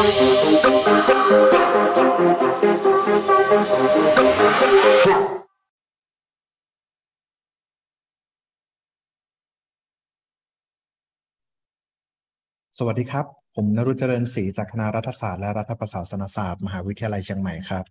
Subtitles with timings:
[0.00, 0.10] สวัส
[13.00, 13.26] ดีครับ
[13.56, 17.84] ผมนรุจเจริญศรีจากคณะรัฐศาสตร์และรัฐประศาสนศาสตร์ มหาวิทยาลัยเชียงใหม่ครับ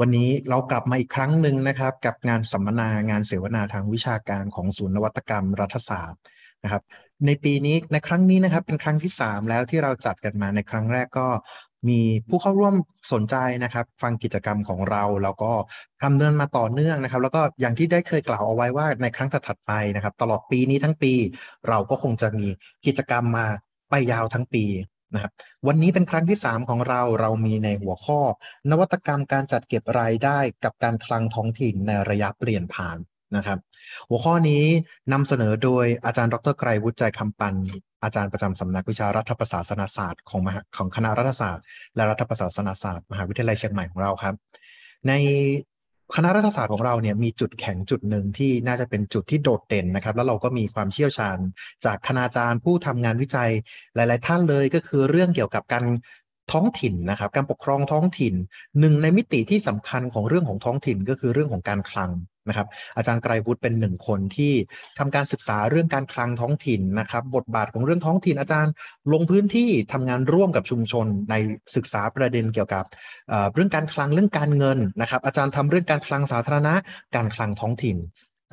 [0.00, 6.20] วันนี้เรากลับมาอีกครั้งหนึ่งนะครับ กับงานสัมมนางานเสวนาทางวิชาการของศูนย์นวัตกรรมรัฐศาสตร์
[6.64, 6.82] นะครับ
[7.24, 11.26] ในปีนี้ในครั้งนี้นะครับ เป็นครั้งที่ 3 แล้วที่เราจัดกันมาในครั้งแรกก็
[11.88, 12.74] มีผู้เข้าร่วม
[13.12, 15.52] สนใจนะครับ ฟังกิจกรรมของเราแล้วก็
[16.04, 21.12] ดำเนินมาต่อเนื่องนะครับ แล้วก็อย่างที่ได้เคยกล่าวเอาไว้ว่าในครั้งถัดไปนะครับ ตลอดปีนี้ทั้งปี
[21.68, 22.46] เราก็คงจะมี
[22.86, 23.46] กิจกรรมมา
[23.90, 24.64] ไปยาวทั้งปี
[25.14, 25.32] นะครับ
[25.66, 28.20] วันนี้เป็นครั้งที่ 3 ของเราเรามีในหัวข้อ
[28.70, 32.98] นวัตกรรมการจัดเก็บรายได้กับการคลังท้องถิ่นในระยะเปลี่ยนผ่าน
[33.36, 33.58] นะครับ
[34.08, 34.64] หัวข้อนี้
[35.12, 37.54] นำเสนอโดยอาจารย์ดรไกรวุฒิใจคำปัน
[38.04, 41.64] อาจารย์ประจำสำนักวิชารัฐประศาสนศาสตร์ของมหาของคณะรัฐศาสตร์
[41.96, 44.34] และรัฐประศาสนศาสตร์มหาวิทยาลัยเชียงใหม่ของเราครับ
[45.08, 45.12] ใน
[46.14, 51.38] คณะรัฐศาสตร์ของเราเนี่ยมีจุดแข็งจุดหนึ่งที่น่าจะเป็นจุดที่โดดเด่นนะครับ แล้วเราก็มีความเชี่ยวชาญ
[51.84, 53.50] จากคณาจารย์ผู้ทำงานวิจัย
[53.94, 55.84] หลาย ๆ ท่านเลยก็คือเรื่องเกี่ยวกับการ
[56.52, 58.34] ท้องถิ่นนะครับ การปกครองท้องถิ่น
[58.80, 62.10] หนึ่งในมิติที่สำคัญของเรื่องของท้องถิ่นก็คือเรื่องของการคลัง
[62.48, 62.66] นะครับ
[62.96, 64.52] อาจารย์ไกรวุฒิเป็นหนึ่งคนที่
[64.98, 68.72] ทำการศึกษาเรื่องการคลังท้องถิ่นนะครับ บทบาทของเรื่องท้องถิ่นอาจารย์
[69.12, 71.34] ลงพื้นที่ทำงานร่วมกับชุมชนใน
[71.76, 72.84] ศึกษาประเด็นเกี่ยวกับ
[73.54, 76.74] เรื่องการคลังเรื่องการเงินนะครับ อาจารย์ทำเรื่องการคลังสาธารณะ
[77.14, 77.96] การคลังท้องถิ่น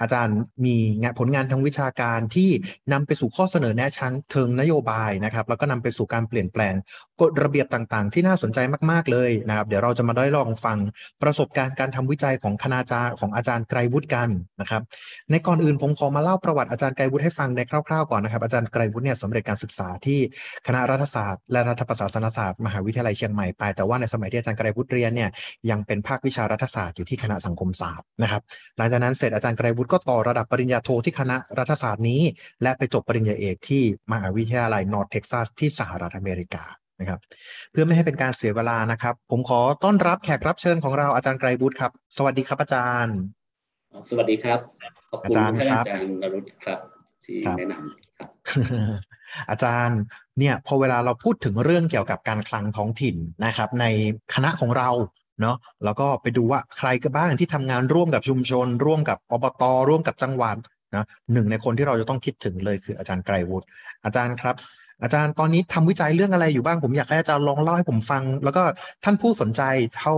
[0.01, 2.49] อาจารย์มีงานผลงานทางวิชาการที่
[2.93, 6.73] นำไปสู่ข้อเสนอแนะชั้นเทิงนโยบายนะครับ แล้วก็นำไปสู่การเปลี่ยนแปลง
[7.21, 8.59] กฎระเบียบต่างๆ ที่น่าสนใจ
[8.91, 10.77] มากๆเลยนะครับ เดี๋ยวเราจะมาได้ลองฟัง
[11.23, 14.29] ประสบการณ์การทำวิจัยของคณาจารย์ของอาจารย์ไกรวุฒิกัน
[14.61, 14.81] นะครับ
[15.29, 20.19] ในก่อนอื่นผมขอมาเล่าประวัติอาจารย์ไกรวุฒิให้ฟังในคร่าวๆก่อนนะครับ อาจารย์ไกรวุฒิเนี่ยสำเร็จการศึกษาที่
[20.67, 25.29] คณะรัฐศาสตร์ และรัฐประศาสนศาสตร์มหาวิทยาลัยเชียงใหม่ไปแต่ว่าในสมัยที่อาจารย์ไกรวุฒิเรียนเนี่ย
[25.69, 28.41] ยังเป็นภาควิชารัฐศาสตร์อยู่ที่คณะสังคมศาสตร์นะครับ
[28.77, 32.21] หลังจากนั้นเสร็จอาจารย์ไกรวุฒิก็ต่อระดับปริญญาโทที่คณะรัฐศาสตร์นี้
[32.61, 36.63] และไปจบปริญญาเอกที่มหาวิทยาลัยนอร์ทเท็กซัสที่สหรัฐอเมริกา
[36.99, 37.19] นะครับ
[37.71, 43.17] เพื่อไม่ให้เป็นการเสียเวลานะครับ ผมขอต้อนรับแขกรับเชิญของเราอาจารย์ไกรบุตรครับ สวัสดีครับอาจารย์
[44.09, 44.59] สวัสดีครับ
[45.09, 46.79] ขอบคุณท่านอาจารย์นรุตครับ
[47.25, 48.29] ที่แนะนำครับ
[49.49, 49.99] อาจารย์
[50.39, 53.15] เนี่ยพอเวลาเราพูดถึงเรื่องเกี่ยวกับการคลังท้องถิ่น
[53.45, 53.85] นะครับ ใน
[54.33, 54.89] คณะของเรา
[55.41, 60.57] เนาะแล้วก็ไปดูว่าใครก็บ้างที่ทำงานร่วมกับชุมชน ร่วมกับอบตร่วมกับจังหวัด
[60.95, 63.65] นะหนึ่งในคนที่เราจะต้องคิดถึงเลยคืออาจารย์ไกรวุฒิ
[64.05, 64.55] อาจารย์ครับ
[65.03, 68.63] อาจารย์ตอนนี้ทำวิจัยเรื่องอะไรอยู่บ้างผมอยากให้อาจารย์ลองเล่าให้ผมฟัง แล้วก็
[69.03, 69.61] ท่านผู้สนใจ
[69.97, 70.15] เท่า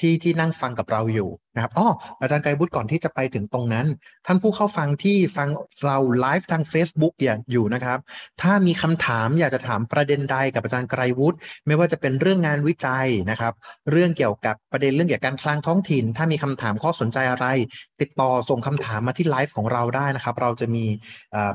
[0.00, 1.88] ที่ที่นั่งฟังกับเราอยู่ นะครับอ๋อ
[2.20, 3.86] อาจารย์ไกรบุตรก่อนที่จะไปถึงตรงนั้น
[4.26, 5.48] ท่านผู้เข้าฟังที่ฟัง
[5.84, 7.14] เราไลฟ์ทาง Facebook
[7.52, 7.98] อยู่นะครับ
[8.42, 11.36] ถ้ามีคำถามอยากจะถามประเด็นใดกับอาจารย์ไกรวุฒิ
[11.66, 13.52] ไม่ว่าจะเป็นเรื่องงานวิจัยนะครับ
[13.90, 17.46] เรื่องเกี่ยวกับประเด็นเรื่องเกี่ยวกับการคลังท้องถิ่น ถ้ามีคำถามข้อสนใจอะไร
[18.00, 20.84] ติดต่อส่งคำถามมาที่ไลฟ์ของเราได้นะครับ เราจะมี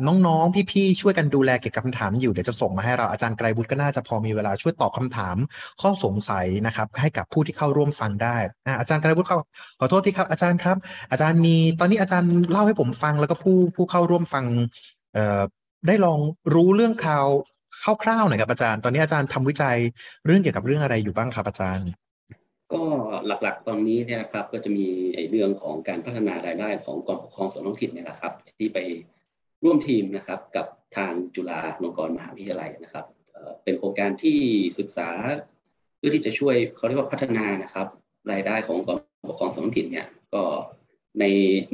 [0.08, 5.36] น้องๆพี่ๆช่วยกันดูแลเกี่ยวกับคำถามอยู่เดี๋ยวจะส่งมาให้เราอาจารย์ไกรบุตรก็น่าจะพอมีเวลาช่วยตอบคำถาม
[5.81, 8.38] ข้อสงสัยนะครับ ให้กับผู้ที่เข้าร่วมฟังได้
[8.80, 9.30] อาจารย์ไกรบุตร
[9.80, 10.78] ขอโททษที่ครับอาจารย์ครับ
[11.12, 14.46] อาจารย์มีตอนนี้อาจารย์เล่าให้ผมฟังแล้วก็ผู้ผู้เข้าร่วมฟัง
[15.14, 15.42] เอ่อ
[15.88, 16.20] ได้ลอง
[16.54, 17.26] รู้เรื่องข่าว
[18.04, 19.78] คร่าวๆหน่อยครับอาจารย์ ตอนนี้อาจารย์ทำวิจัย
[20.26, 21.88] เรื่องเกี่ยวกับเรื่องอะไรอยู่บ้างครับอาจารย์
[22.74, 22.84] ก็
[23.28, 24.88] หลักๆตอนนี้เนี่ยนะครับ ก็จะมี
[25.31, 28.80] เรื่องของการพัฒนารายได้ของกองปกครองส่วนท้องถิ่นเนี่ยนะครับ ที่ไป
[29.64, 30.68] ร่วมทีมนะครับกับ
[30.98, 33.06] ทางจุฬาลงกรณ์มหาวิทยาลัยนะครับ
[33.64, 34.40] เป็นโครงการที่
[34.80, 35.10] ศึกษา
[35.98, 37.88] เพื่อที่จะช่วยเขาเรียกว่าพัฒนานะครับ
[38.31, 39.00] รายได้ของกอง
[39.30, 40.44] ปกครองส่วนท้องถิ่นเนี่ยก็
[41.20, 41.26] ใน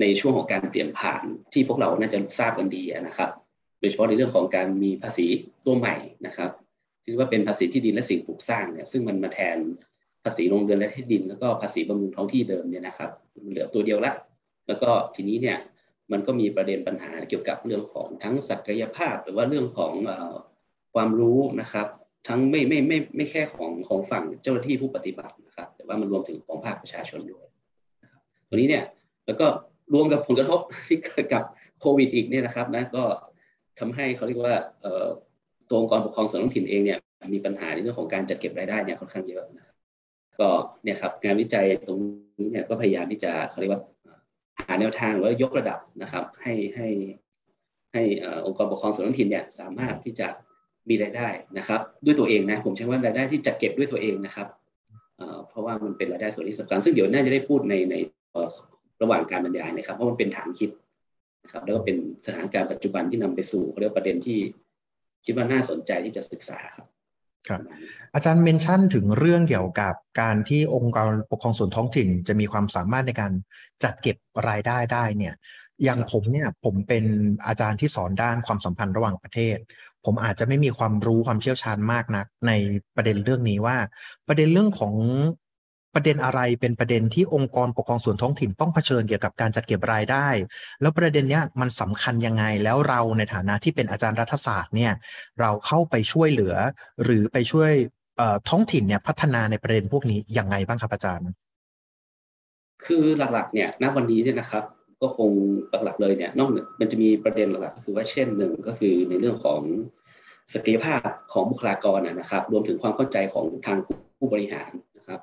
[0.02, 1.24] ในช่วงของการเปลี่ยนผ่าน
[1.54, 3.30] ที่พวกเราน่าจะทราบกันดีนะครับ
[3.80, 5.26] โดยเฉพาะในเรื่องของการมีภาษี
[5.66, 5.96] ตัวใหม่
[6.26, 6.52] นะครับ
[7.04, 9.58] ที่ว่าเป็นภาษีที่ดินและสิ่งปลูกสร้างเนี่ยซึ่งมันมาแทน
[10.24, 13.12] ภาษีโรงเรือนและที่ดิน แล้วก็ภาษีบำรุงท้องที่เดิมเนี่ยนะครับ
[13.50, 14.14] เหลือตัวเดียวละ
[14.68, 15.58] แล้วก็ทีนี้เนี่ย
[16.12, 19.94] มันก็มีประเด็นปัญหาเกี่ยวกับเรื่องของทั้งศักยภาพ หรือว่าเรื่องของ
[20.94, 21.88] ความรู้นะครับ
[22.28, 27.46] ทั้งไม่ไม่ไม่ไม่แค่ของของฝั่งเจ้าหน้าที่ผู้ปฏิบัตินะครับ แต่ว่ามันรวมถึงของภาคประชาชนด้วย
[28.50, 28.86] ตัวนี้เนี่ย
[29.26, 29.46] แล้วก็
[29.94, 31.44] รวมกับผลกระทบที่เกิดกับ
[31.80, 33.04] โควิดอีกเนี่ยนะครับนะก็
[33.80, 34.56] ทำให้เขาเรียกว่า
[35.70, 37.00] ตัวองค์กรปกครองส่วนท้องถิ่นเองเนี่ย
[37.34, 39.76] มีปัญหาในเรื่องของการจัดเก็บรายได้เนี่ยค่อนข้างเยอะนะครับ
[40.40, 40.50] ก็
[40.84, 42.00] เนี่ยครับงานวิจัยตรง
[42.40, 43.82] นี้เนี่ยก็พยายามที่จะเขาเรียกว่า
[44.68, 46.88] หาแนวทางหรือยกระดับนะครับ ให้ให้
[47.94, 48.04] ให้
[48.46, 50.28] องค์กรปกครองส่วนท้องถิ่นเนี่ยสามารถที่จะ
[50.90, 51.28] มีรายได้
[51.58, 54.48] นะครับด้วยตัวเองนะผมใช้ว่ารายได้ที่จัดเก็บด้วยตัวเองนะครับ
[55.48, 57.96] เพราะว่ามันเป็นรายได้ส่วนที่สำคัญซึ่งเดี๋ยวน่าจะได้พูดในใน
[59.02, 60.70] ระหว่างการบรรยายนะครับเพราะมันเป็นฐานคิด
[61.44, 64.40] นะครับแล้วก็เป็นสถานการณ์ปัจจุบันที่นำไปสู่เรียกประเด็นที่
[65.26, 66.88] คิดว่าน่าสนใจที่จะศึกษาครับ
[67.48, 67.62] ครับ
[68.14, 73.32] อาจารย์เมนชั่นถึงเรื่องเกี่ยวกับการที่องค์กรปกครองส่วนท้องถิ่น จะมีความสามารถในการ
[73.84, 74.18] จัดเก็บ
[74.50, 75.34] รายได้ได้เนี่ย
[75.84, 77.06] อย่างผมเนี่ยผมเป็น
[77.48, 79.58] อาจารย์ที่สอนด้านความสัมพันธ์ระหว่างประเทศ
[80.06, 82.52] ผมอาจจะไม่มีความรู้ความเชี่ยวชาญมากนัก ใน
[82.96, 83.78] ประเด็นเรื่องนี้ว่า
[84.28, 84.96] ประเด็นเรื่องของ
[85.96, 90.28] ประเด็นอะไรเป็นประเด็นที่องค์กรปกครองส่วนท้องถิ่นต้องเผชิญเกี่ยวกับการจัดเก็บรายได้
[90.82, 94.94] แล้วประเด็นเนี้ยมันสำคัญยังไงแล้วเราในฐานะที่เป็นอาจารย์รัฐศาสตร์เนี่ย
[95.40, 96.56] เราเข้าไปช่วยเหลือ
[97.04, 97.72] หรือไปช่วย
[98.50, 101.30] ท้องถิ่นเนี่ยพัฒนาในประเด็นพวกนี้ยังไงบ้างครับอาจารย์
[102.86, 104.64] คือหลักๆเนี่ยณวันนี้เนี่ยนะครับ
[105.02, 105.30] ก็คง
[105.84, 106.50] หลักๆเลยเนี่ยนอก
[106.80, 109.62] มันจะมีประเด็นหลักๆก็คือว่าเช่นหนึ่งก็คือในเรื่องของ
[110.54, 113.78] ศักยภาพของบุคลากรนะครับ รวมถึงความเข้าใจของทาง
[114.18, 115.20] ผู้บริหารนะครับ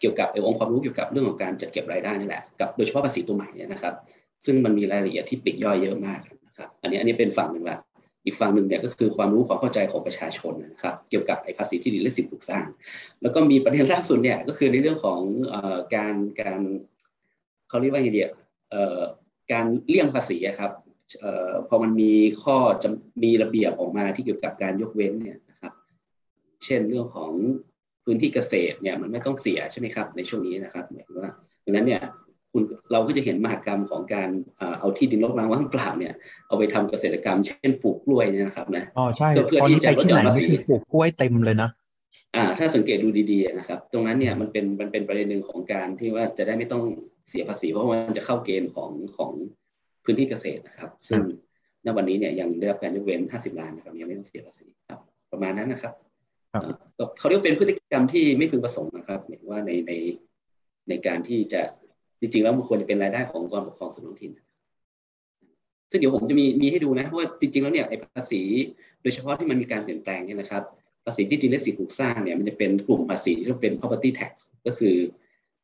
[0.00, 3.94] เกี่ยวกับองค์ความรู้เกี่ยวกับเรื่องของการจัดเก็บรายได้นี่แหละกับโดยเฉพาะภาษีตัวใหม่เนี่ยนะครับ
[4.44, 7.78] ซึ่งมันมีรายละเอียดที่ปลีกย่อยเยอะมากนะครับอันนี้อันนี้เป็นฝั่งหนึ่งละ
[8.24, 12.66] อีกฝั่งหนึ่งเนี่ยก็คือความรู้ความเข้าใจของประชาชนนะครับ เกี่ยวกับไอ้ภาษีที่ดินและสิทธิปลูกสร้าง
[13.22, 15.20] แล้วก็มีประเด็นล่าสุดเนี่ยก็คือในเรื่องของ
[15.94, 16.60] การการ
[17.68, 18.28] เขาเรียกว่าไงเดีย
[19.52, 20.72] การเลี่ยงภาษีครับ
[21.68, 22.12] พอมันมี
[22.42, 22.88] ข้อจะ
[23.24, 25.72] มีระเบียบออกมาที่เกี่ยวกับการยกเว้นเนี่ยนะครับ
[26.64, 27.32] เช่นเรื่องของ
[28.04, 31.30] พื้นที่เกษตรเนี่ยมันไม่ต้องเสียใช่ไหมครับ ในช่วงนี้นะครับหมายถึงว่า
[31.64, 32.02] ดังนั้นเนี่ย
[32.52, 32.62] คุณ
[32.92, 34.28] เราก็จะเห็นมหกรรมของการ
[34.80, 36.14] เอาที่ดินรกร้างว่างเปล่าเนี่ย
[36.48, 41.70] เอาไปทำเกษตรกรรม เช่นปลูกกล้วยเนี่ยนะครับนะอ๋อใช่เพื่อที่จะลดหย่อนภาษีปลูกกล้วยเต็มเลยนะ
[42.36, 46.82] อ่าถ้าสังเกตดูดีๆนะครับ ตรงนั้นเนี่ยมันเป็นมันเป็นประเด็นหนึ่งของการที่ว่าจะได้ไม่ต้อง
[47.28, 49.32] เสียภาษี เพราะว่ามันจะเข้าเกณฑ์ของของ
[50.04, 51.20] พื้นที่เกษตรนะครับ ซึ่ง
[51.84, 55.00] ณวันนี้เนี่ยยังได้รับการยกเว้น 50 ล้านนะครับยังไม่ต้องเสียภาษีครับ
[55.32, 55.92] ประมาณนั้นนะครับ
[57.18, 59.92] เขาเรียกเป็นพฤติกรรมที่ไม่พึงประสงค์นะครับหมายว่าในใน
[60.88, 61.60] ในการที่จะ
[62.20, 64.32] จริงๆแล้วมันควรจะเป็นรายได้ขององค์กรปกครองส่วนท้องถิ่น
[65.90, 68.42] ซึ่งเดี๋ยวผมจะมีมีให้ดูนะเพราะว่าจริงๆแล้วเนี่ยไอ้ภาษี
[69.02, 70.62] โดยเฉพาะที่มันมีการเปลี่ยนแปลงเนี่ยนะครับ
[71.04, 74.32] ภาษีที่ดินและสิ่งปลูกสร้างเนี่ยมันจะเป็นกลุ่มภาษีที่เป็น property tax
[74.66, 74.96] ก็คือ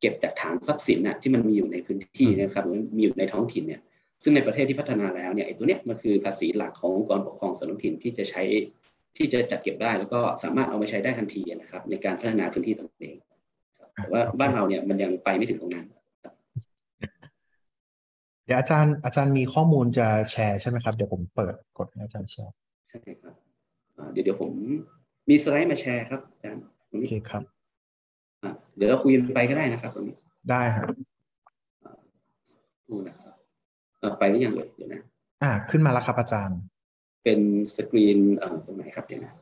[0.05, 2.65] เก็บจากฐานทรัพย์สินน่ะที่มันมีอยู่ในพื้นที่นะครับ
[2.97, 3.81] มีอยู่ในท้องถิ่นเนี่ย
[4.23, 8.43] ซึ่งในประเทศที่พัฒนาแล้วเนี่ยไอ้ตัวเนี้ยมันคือภาษีหลักขององค์กรปกครองส่วนท้องถิ่นที่จะใช้
[9.17, 13.17] ที่จะจัดเก็บได้แล้วก็สามารถเอามาใช้ได้ทันทีนะครับ ในการพัฒนาพื้นที่ตรงเอง
[13.95, 15.87] แต่ว่าบ้านเราเนี่ยมันยังไปไม่ถึงตรงนั้น
[18.47, 22.55] เดี๋ยวอาจารย์อาจารย์มีข้อมูลจะแชร์ใช่ไหมครับ เดี๋ยวผมเปิดกดให้อาจารย์แชร์
[22.89, 23.35] ใช่ครับ
[24.12, 24.53] เดี๋ยวเดี๋ยวผม
[25.31, 27.43] มีสไลด์มาแชร์ครับอาจารย์โอเคครับ
[28.76, 30.17] เดี๋ยวเราคุยไปก็ได้นะครับตรงนี้
[30.50, 30.87] ได้ครับ
[32.88, 33.31] ดูนะครั
[34.11, 35.00] บไปหรือยังเลยเดี๋ยวนะ
[35.43, 36.58] อ่า ขึ้นมาแล้วครับอาจารย์
[37.25, 37.41] เป็น
[37.76, 39.32] สกรีนเอ่อตรงไหนครับเดี๋ยวนะ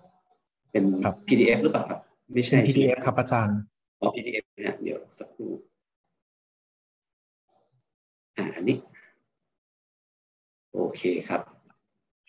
[0.72, 0.84] เป็น
[1.26, 1.98] PDF หรือเปล่าครับ
[2.32, 3.58] ไม่ใช่ PDF ครับอาจารย์
[4.00, 5.50] อ๋อ PDF นะเดี๋ยวสักครู่
[8.36, 8.76] อ่าอันนี้
[10.72, 11.40] โอเคครับ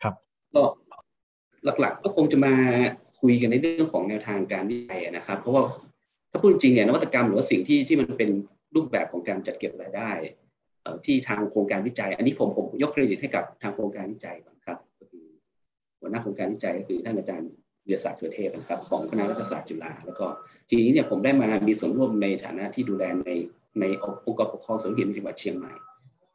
[0.02, 0.14] ครับ
[0.56, 0.64] ก็
[1.80, 2.54] หลักๆก็คงจะมา
[3.22, 5.64] คุยกันในเรื่องของแนวทางการวิจัยนะครับ เพราะว่า
[6.34, 8.30] ถ้าพูดจริงเนี่ยนวัตกรรมหรือว่าสิ่งที่ที่มันเป็น
[8.76, 10.12] รูปแบบของการจัดเก็บรายได้
[11.06, 14.78] ที่ทางโครงการวิจัย อันนี้ผมผมยกเครดิตให้กับทางโครงการวิจัยก่อนครับ
[16.00, 17.52] หัวหน้าโครงการวิจัยก็คือท่านอาจารย์
[17.86, 20.26] เดียศาสตร์เทเทพนะครับของคณะรัฐศาสตร์จุฬาแล้วก็
[20.70, 23.32] ทีนี้เนี่ยผมได้มามีส่วนร่วมในฐานะที่ดูแลใน
[23.80, 23.86] ใน
[24.28, 25.74] องค์กรปกครองส่วนท้องถิ่นจังหวัดเชียงใหม่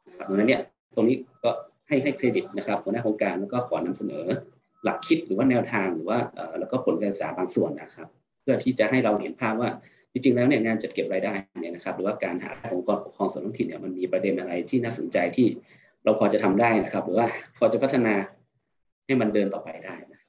[0.07, 0.61] นะครับดังนั้นเนี่ย
[0.95, 1.49] ตรงนี้ก็
[1.87, 4.25] ให้ให้เครดิตนะครับหัวหน้าโครงการแล้วก็ขอนำเสนอ
[4.83, 6.19] หลักคิดหรือว่าแนวทางหรือว่า
[6.59, 8.07] แล้วก็ผลการศึกษาบางส่วนนะครับ
[8.49, 9.69] พื่อที่จะให้เราเห็นภาพว่า
[10.11, 15.47] จริงๆแล้วเนี่ยงานจัดเก็บรายได้เนี่ยนะครับหรือว่าการหาองค์กรปกครองส่วนท้องถิ่นเนี่ยมันมีประเด็นอะไรที่น่าสนใจที่
[16.03, 17.27] เราพอจะทำได้นะครับ หรือว่า
[17.57, 18.13] พอจะพัฒนา
[19.05, 20.23] ให้มันเดินต่อไปได้นะค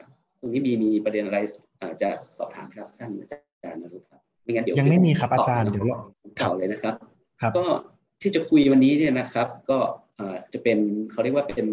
[0.00, 0.08] รับ
[0.40, 1.38] ตรงนี้มีมีประเด็นอะไร
[2.02, 3.26] จะสอบถามครับท่านอา
[3.64, 5.86] จารย์นรุครับไม่งั้นเดี๋ยวยังไม่มีครับอาจารย์เดี๋ยว
[6.38, 6.94] เก่าเลยนะครับ
[7.56, 7.64] ก็
[8.22, 9.78] ที่จะคุยวันนี้เนี่ยนะครับ ก็
[10.52, 10.78] จะเป็น
[11.10, 11.66] เขาเรียกว่าเป็น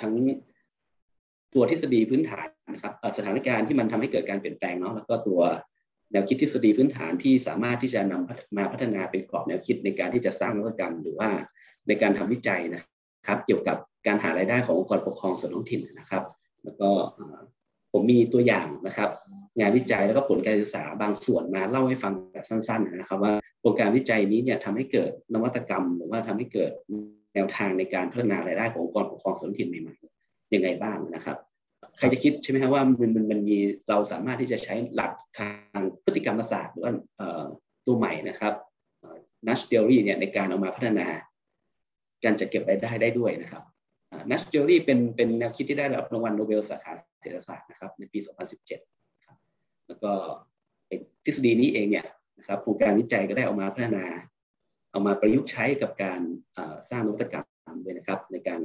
[0.00, 0.12] ทั้ง
[1.54, 5.40] ตัวทฤษฎีพื้นฐาน นะครับสถานการณ์ที่มันทำให้เกิดการเปลี่ยนแปลงเนาะแล้วก็ตัว
[6.12, 11.30] แนวคิดทฤษฎีพื้นฐานที่สามารถที่จะนำมาพัฒนาเป็นกรอบแนวคิดในการที่จะสร้างนวัตกรรม หรือว่า
[11.88, 12.82] ในการทำวิจัยนะ
[13.26, 13.76] ครับ เกี่ยวกับ
[14.06, 16.22] การหารายได้ขององค์กรปกครองส่วนท้องถิ่นนะครับ
[16.64, 16.90] แล้วก็
[17.92, 19.10] ผมมีตัวอย่างนะครับ
[19.60, 26.72] งานวิจัยแล้วก็ผลการศึกษาบางส่วนมาเล่าให้ฟังแบบสั้น ๆ นะครับ ว่าโครงการวิจัยนี้เนี่ยทำให้เกิดนวัตกรรม หรือว่าทำให้เกิด
[27.34, 31.36] แนวทางในการพัฒนารายได้ขององค์กรปกครองส่วนท้องถิ่นใหม่ๆยังไงบ้างนะครับ
[31.98, 33.58] ใครจะคิดใช่ไหมครับว่ามันมันมันมี
[33.88, 36.92] เราสามารถที่จะใช้หลักทางพฤติกรรมศาสตร์หรือว่า
[37.86, 38.54] ตัวใหม่นะครับ
[39.48, 41.06] นัชเดลลี่เนี่ยในการเอามาพัฒนา
[42.24, 43.62] การจัดเก็บรายได้ได้ด้วยนะครับ
[44.30, 48.18] นัชเดลลี่เป็นเป็นแนวคิดที่ได้รับรางวัลโนเบลสาขาเศรษฐศาสตร์นะครับในปี
[49.02, 50.12] 2017 แล้วก็
[51.24, 52.06] ทฤษฎีนี้เองเนี่ย
[52.38, 54.04] นะครับโครงการวิจัยก็ได้เอามาพัฒนา
[54.90, 56.20] เอามาประยุกต์ใช้กับการ
[56.90, 58.60] สร้างนวัตกรรมด้วยนะครับ ในการ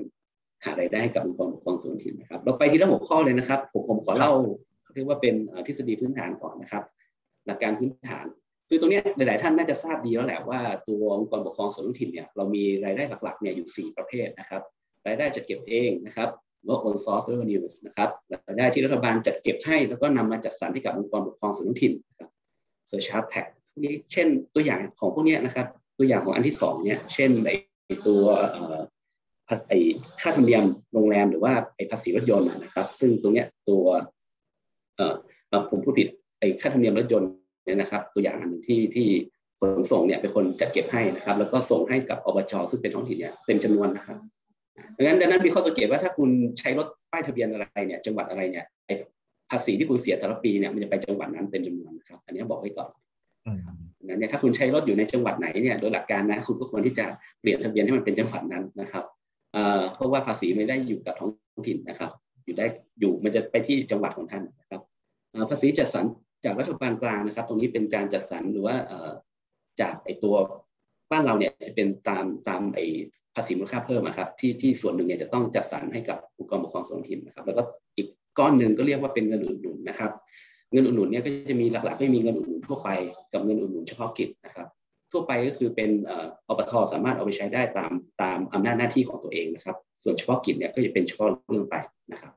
[0.63, 4.31] หารายได้ให้กับองค์กรปกครองส่วนท้องถิ่นนะครับ เราไปทีละหัวข้อเลยนะครับ ผมผมขอเล่า
[4.93, 5.35] เรียกว่าเป็น
[5.67, 6.83] ทฤษฎีพื้นฐานก่อนนะครับ
[7.47, 8.25] หลักการพื้นฐาน
[8.69, 14.61] คือตรงนี้หลาย ๆ ท่านน่าจะทราบดีแล้วแหละว่าตัวองค์กรปกครองส่วนท้องถิ่นเนี่ยเรามีรายได้หลัก ๆ เนี่ยอยู่ 4 ประเภทนะครับ
[15.07, 16.29] รายได้จัดเก็บเองนะครับ
[16.63, 18.09] หรือ own source revenues นะครับ
[18.47, 22.29] รายได้ที่รัฐบาลจัดเก็บให้แล้วก็นำมาจัดสรรให้กับองค์กรปกครองส่วนท้องถิ่นนะครับ
[22.89, 27.49] surcharge tax พวกนี้เช่นตัวอย่างของพวกนี้นะครับ ตัวอย่างของอันที่สองเนี่ยเช่นใน
[28.07, 28.23] ตัว
[29.69, 29.79] ไอ้
[30.21, 30.63] ค่าธรรมเนียม
[30.93, 33.85] โรงแรมหรือว่าไอ้ภาษีรถยนต์นะครับ ซึ่งตรงเนี้ยตัว
[34.95, 35.15] เอ่อ
[35.69, 36.07] ผมพูดผิด
[36.39, 37.29] ไอ้ค่าธรรมเนียมรถยนต์
[37.65, 39.07] เนี่ยนะครับ ตัวอย่างอันหนึ่งที่ที่
[39.59, 44.17] ขนส่งเนี่ยเป็นคนจัดเก็บให้นะครับ แล้วก็ส่งให้กับอบจซึ่งเป็นท้องถิ่นเนี่ยเต็มจำนวนนะครับ
[44.97, 48.93] ดังนั้นดังนั้นมีข้อสังเกตว่าถ้าคุณใช้รถป้ายทะเบียนอะไรเนี่ยจังหวัดอะไรเนี่ยไอ้
[49.49, 52.89] ภาษีที่คุณเสียแต่ละปีเนี่ยมันจะไปจังหวัดนั้นเต็มจำนวนนะครับอันนี้บอกไว้ก่อน
[54.07, 57.05] นั้นเนี่ยถ้าคุณใช้รถอยู่ในจังหวัดไหนเนี่ยโดยหลักการนะคุณก็ควรที่จะ
[57.41, 59.03] เปลี่ยนทะเบียนให้มันเป็นจังหวัดนั้นนะครับ
[59.93, 61.31] เพราะว่าภาษีไม่ได้อยู่กับท้อง
[61.67, 62.11] ถิ่นนะครับ
[62.45, 62.65] อยู่ได้
[62.99, 64.81] อยู่มันจะไปที่จังหวัดของท่านนะครับ
[65.49, 66.05] ภาษีจัดสรร
[66.45, 68.75] จากรัฐบาลกลางนะครับ ตรงนี้เป็นการจัดสรรหรือว่า
[69.81, 70.35] จากไอตัว
[71.11, 72.79] บ้านเราเนี่ยจะเป็นตามตามไอ
[73.35, 77.63] ภาษีมูลค่าเพิ่มนะครับที่ที่ส่วนหนึ่งเนี่ยจะต้องจัดสรรให้กับองค์กรปกครองส่วนท้องถิ่นนะครับ แล้วก็
[77.97, 78.07] อีก
[78.39, 80.11] ก้อนหนึ่งก็เรียกว่าเป็นเงินอุดหนุนนะครับ
[80.71, 82.89] เงินอุดหนุนเนี่ยก็จะมีหลักๆไม่มีเงินอุดหนุนทั่วไป
[83.33, 84.67] กับเงินอุดหนุนเฉพาะกิจนะครับ
[85.11, 85.91] ทั่วไปก็คือเป็น
[86.47, 91.75] อบทสามารถเอาไปใช้ได้ตามตามอำนาจหน้าที่ของตัวเองนะครับ ส่วนเฉพาะกิจเนี่ยก็จะเป็นเฉพาะเรื่องไป
[92.11, 92.33] นะครับ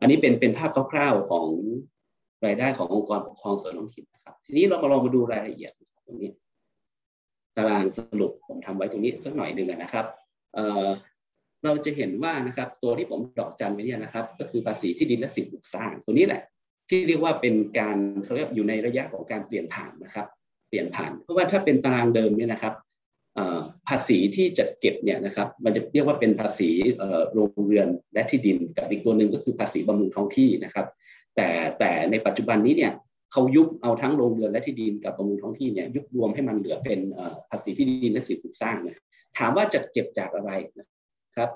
[0.00, 1.46] อันนี้เป็นเป็นภาพคร่าวๆของ
[2.46, 5.72] รายได้ขององค์กรปกครองส่วนท้องถิ่นนะครับ ทีนี้เรามาลองมาดูรายละเอียด
[6.06, 6.30] ตรงนี้
[7.56, 10.06] ตารางสรุปผมทำไว้ตรงนี้สักหน่อยหนึ่งนะครับ
[11.64, 16.42] เราจะเห็นว่านะครับตัวที่ผมดอกจันไว้เนี่ยนะครับ ก็คือภาษีที่ดินและสิ่งปลูกสร้างตัวนี้แหละ
[16.88, 20.26] ที่เรียกว่าเป็นการเขาเรียกอยู่ในระยะของการเปลี่ยนผ่านนะครับ
[20.68, 22.74] เปลี่ยนผ่าน เพราะว่าถ้าเป็นตารางเดิมเนี่ยนะครับ
[23.88, 26.70] ภาษีที่จะเก็บเนี่ยนะครับมันจะเรียกว่าเป็นภาษี
[27.34, 30.86] โรงเรือนและที่ดินกับอีกตัวหนึ่งก็คือภาษีบำรุงท้องที่นะครับ
[31.36, 31.48] แต่
[31.78, 32.92] แต่ในปัจจุบันนี้เนี่ย
[33.32, 37.00] เขายุบเอาทั้งโรงเรือนและที่ดินกับบำรุงท้องที่เนี่ยยุบรวมให้มันเหลือเป็น
[37.50, 38.96] ภาษีที่ดินและสิ่งปลูกสร้างนะ
[39.38, 40.86] ถามว่าจะเก็บจากอะไรนะ
[41.36, 41.50] ครับ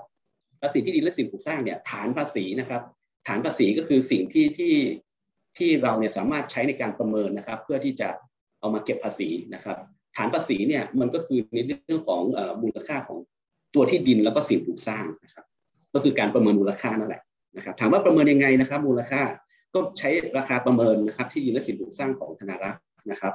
[0.61, 2.81] ภาษีที่ดินและสิ่งปลูกสร้างเนี่ยฐานภาษีนะครับ
[3.27, 4.75] ฐานภาษีก็คือสิ่งที่ที่
[5.57, 8.09] ที่เราเนี่ยสามารถใช้ในการประเมินนะครับ เพื่อที่จะ
[8.63, 9.77] เอามาเก็บภาษีนะครับ
[10.15, 12.21] ฐานภาษีเนี่ยมันก็คือในเรื่องของ
[12.61, 13.17] มูลค่าของ
[13.75, 15.45] ตัวที่ดินแล้วก็สิ่งปลูกสร้างนะครับ
[15.93, 17.21] ก็คือการประเมินมูลค่านั่นแหละ
[17.57, 19.21] นะครับ ถามว่าประเมินยังไงนะครับ มูลค่า
[19.73, 23.33] ก็ใช้ราคาประเมินนะครับ ที่ดินและสิ่งปลูกสร้างของธนารักษ์นะครับ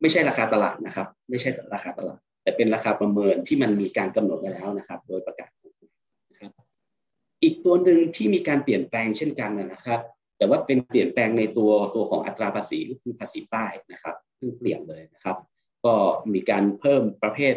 [0.00, 5.50] ไม่ใช่ราคาตลาดนะครับ ไม่ใช่ราคาตลาด แต่เป็นราคาประเมินที่มันมีการกำหนดไว้แล้วนะครับ โดยประกาศ
[6.30, 6.50] นะครับ
[7.42, 10.00] อีกตัวหนึ่งที่มีการเปลี่ยนแปลงเช่นกันนะครับ
[10.40, 15.36] แต่ว่าเป็นเปลี่ยนแปลงในตัวตัวของอัตราภาษีก็คือภาษีป้ายนะครับซึ่งเปลี่ยนเลยนะครับ
[15.84, 15.94] ก็
[16.34, 17.54] มีการเพิ่มประเภท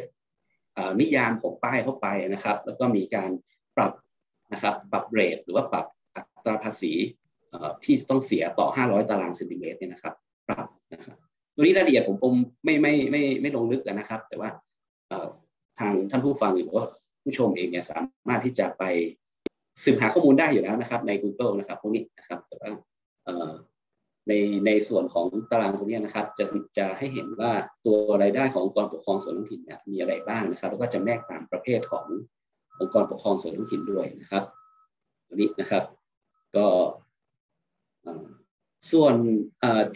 [1.02, 3.32] นิยามของป้ายเข้าไปนะครับ แล้วก็มีการ
[3.78, 3.92] ปรับ
[4.54, 5.86] นะครับปรับเรทหรือว่าปรับ
[6.16, 6.94] อัตราภาษี
[7.84, 10.14] ที่ต้องเสียต่อ 500 ตารางเซนติเมตรเนี่ยนะครับ
[10.48, 11.18] ปรับนะครับ
[11.56, 14.50] ตัวนี้รายละเอียดผมคงไม่ไม่ไม่ไม่ลงลึกนะครับ แต่ว่า
[15.80, 16.86] ทางท่านผู้ฟังหรือว่า
[17.24, 18.00] ผู้ชมเองเนี่ยสา
[18.30, 18.84] มารถที่จะไป
[19.84, 22.72] สืบหาข้อมูลได้อยู่แล้วนะครับ ใน Google นะครับพวกนี้นะครับแต่ว่า
[24.28, 24.34] ใน
[24.66, 26.46] ในส่วนของตารางตรงนี้นะครับ จะ
[26.78, 27.52] จะให้เห็นว่า
[27.86, 32.06] ตัวรายได้ขององค์กรปกครองส่วนท้องถิ่นเนี่ยมีอะไรบ้างนะครับ แล้วก็จะแนกตามประเภทของ
[32.80, 34.44] องค์กรปกครองส่วนท้องถิ่นด้วยนะครับ
[35.28, 35.84] ตัวนี้นะครับ
[36.56, 36.68] ก็
[38.92, 39.16] ส่วน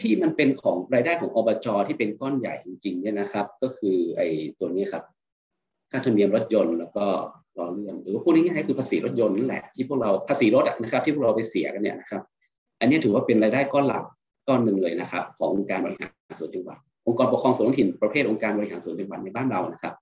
[0.00, 5.04] ที่มันเป็นของรายได้ของอบจที่เป็นก้อนใหญ่จริงๆเนี่ยนะครับ ก็คือไอ้ตัวนี้ครับ
[5.90, 7.06] ค่าธรรมเนียมรถยนต์แล้วก็
[7.58, 12.22] รอเลื่อนหรือว่าพูดง่ายๆคือภาษีรถยนต์นั่นแหละที่พวกเราภาษีรถนะครับ ที่พวกเราไปเสียกันเนี่ยนะครับ
[12.80, 14.04] อันนี้ถือว่าเป็นรายได้ก้อนหลัก
[14.48, 19.94] ก้อนหนึ่งเลยนะครับ ขององค์การบริหารส่วนจังหวัดองค์กรปกครองส่วนท้องถิ่นประเภทองค์การบริหารส่วนจังหวัดในบ้านเรานะครับ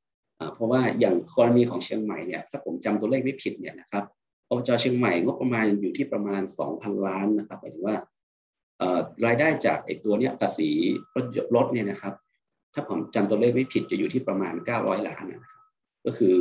[0.55, 4.05] เพราะว่าอย่างกรณีของเชียงใหม่เนี่ยถ้าผมจำตัวเลขไม่ผิดเนี่ยนะครับ
[4.49, 7.97] อบจเชียงใหม่งบประมาณอยู่ที่ประมาณ 2,000 ล้านนะครับหมายถึงว่า
[9.27, 10.69] รายได้จากไอ้ตัวเนี้ยภาษี
[11.15, 12.15] รถรถเนี่ยนะครับ
[12.75, 15.59] ถ้าผมจำตัวเลขไม่ผิดจะอยู่ที่ประมาณ 900 ล้านนะครับ
[16.07, 16.35] ก็คือ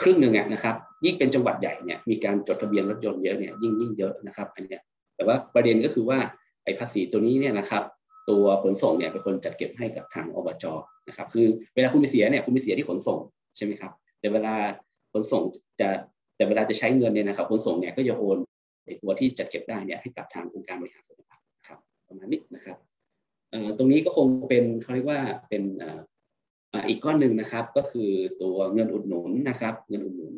[0.00, 0.74] ครึ่งหนึ่งอะนะครับ
[1.04, 4.82] ยิ่งเป็นจังหวัดใหญ่เนี่ยมีการจดทะเบียนรถยนต์เยอะเนี่ยยิ่งยิ่งเยอะนะครับอันเนี้ย
[5.16, 6.18] แต่ว่าประเด็นก็คือว่า
[6.64, 7.82] ไอ้ภาษีตัวนี้เนี่ยนะครับ
[8.30, 10.64] ตัวขนส่งเนี่ยเป็นคนจัดเก็บให้กับทางอบจ
[11.08, 13.18] นะครับคือเวลาคุณไปเสียเนี่ยคุณไปเสียที่ขนส่ง
[13.56, 14.54] ใช่ไหมครับแต่เวลา
[15.12, 15.42] ขนส่ง
[15.80, 15.88] จะ
[16.36, 18.38] แต่เวลาจะใช้เงินเนี่ยนะครับขนส่งเนี่ยก็จะโอน
[18.84, 22.78] ไอ้ตัวที่จัดเก็บได้เนี่ยให้กับทางองค์การบริหารส่วนจังครับประมาณนี้นะครับ
[23.78, 25.62] ตรงนี้ก็คงเป็นเขาเรียกว่าเป็น
[26.88, 28.10] อีกก้อนหนึ่งนะครับก็คือ
[28.42, 30.34] ตัวเงินอุดหนุนนะครับ เงินอุดหนุน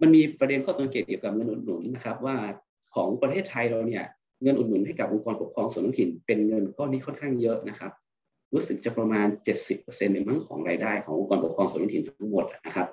[0.00, 2.36] มันมีประเด็นข้อสังเกตเกี่ยวกับเงินอุดหนุนนะครับ ว่า
[2.94, 4.04] ของประเทศไทยเราเนี่ย
[4.42, 7.92] เงินอุดหนุนให้กับองค์กรปกครองส่วนท้องถิ่นเป็นเงินก้อนนี้ค่อนข้างเยอะนะครับ
[8.54, 9.26] รู้สึกจะประมาณ
[9.70, 12.88] 70%ในมั้งของรายได้ขององค์กรปกครองส่วนท้องถิ่นทั้งหมดนะครับ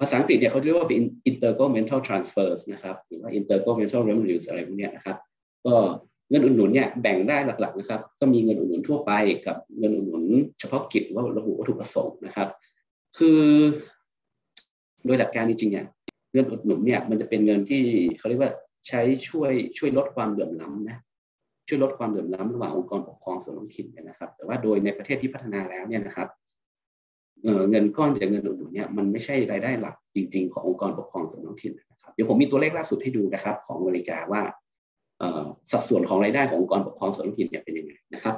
[0.00, 5.16] ภาษาอังกฤษเนี่ยเขาเรียกว่าเป็น intergovernmental transfers นะครับหรือว่า intergovernmental revenues อะไรพวกนี้นะครับ
[5.66, 5.74] ก็
[6.30, 9.12] เงินอุดหนุนเนี่ยแบ่งได้หลักๆนะครับ ก็มีเงินอุดหนุนทั่วไป
[9.46, 10.24] กับเงินอุดหนุน
[10.58, 12.48] เฉพาะกิจว่าระบุวัตถุประสงค์นะครับ
[13.18, 13.40] คือ
[15.06, 15.86] โดยหลักการจริงๆเนี่ย
[16.32, 17.82] เงินอุดหนุนเนี่ยมันจะเป็นเงินที่
[18.18, 18.52] เขาเรียกว่า
[18.88, 20.98] ใช้ช่วยช่วยลดความเหลื่อมล้ำนะ
[21.68, 26.28] ช่วยลดความเหลื่อมล้ำระหว่างองค์กรปกครองส่วนท้องถิ่นนะครับ แต่ว่าโดยในประเทศที่พัฒนาแล้วเนี่ยนะครับ
[27.70, 34.42] เงินก้อนจากเงินอุดหนุนเนี่ยมันไม่ใช่รายได้หลักจริง ๆ ขององค์กรปกครองส่วนท้องถิ่นนะครับเดี๋ยวผมมีตัวเลขล่าสุดให้ดูนะครับ ของอเมริกาว่า
[35.70, 38.36] สัดส่วนของรายได้ขององค์กรปกครองส่วนท้องถิ่นเนี่ยเป็นยังไงนะครับ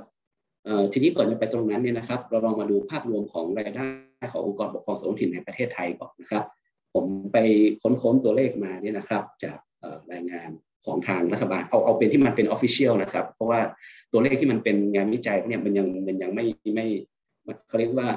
[0.92, 3.86] ทีนี้ก่อนจะไปตรงนั้นเนี่ยนะครับเราลองมาดูภาพรวมของรายได้
[4.32, 6.44] ขององค์กรปกครองส่วนท้องถิ่นในประเทศไทยก่อนนะครับ
[6.94, 7.36] ผมไป
[7.82, 9.58] ค้นๆตัวเลขมาเนี่ยนะครับจาก
[10.12, 10.50] รายงาน
[10.86, 13.60] ของทางรัฐบาลเอาเอาเป็นที่มันเป็น official นะครับ เพราะว่า
[14.12, 16.44] ตัวเลขที่มันเป็นงานวิจัยเนี่ยมันยังมันยังไม่
[16.74, 16.86] ไม่
[17.68, 18.08] เขาเรียกว่า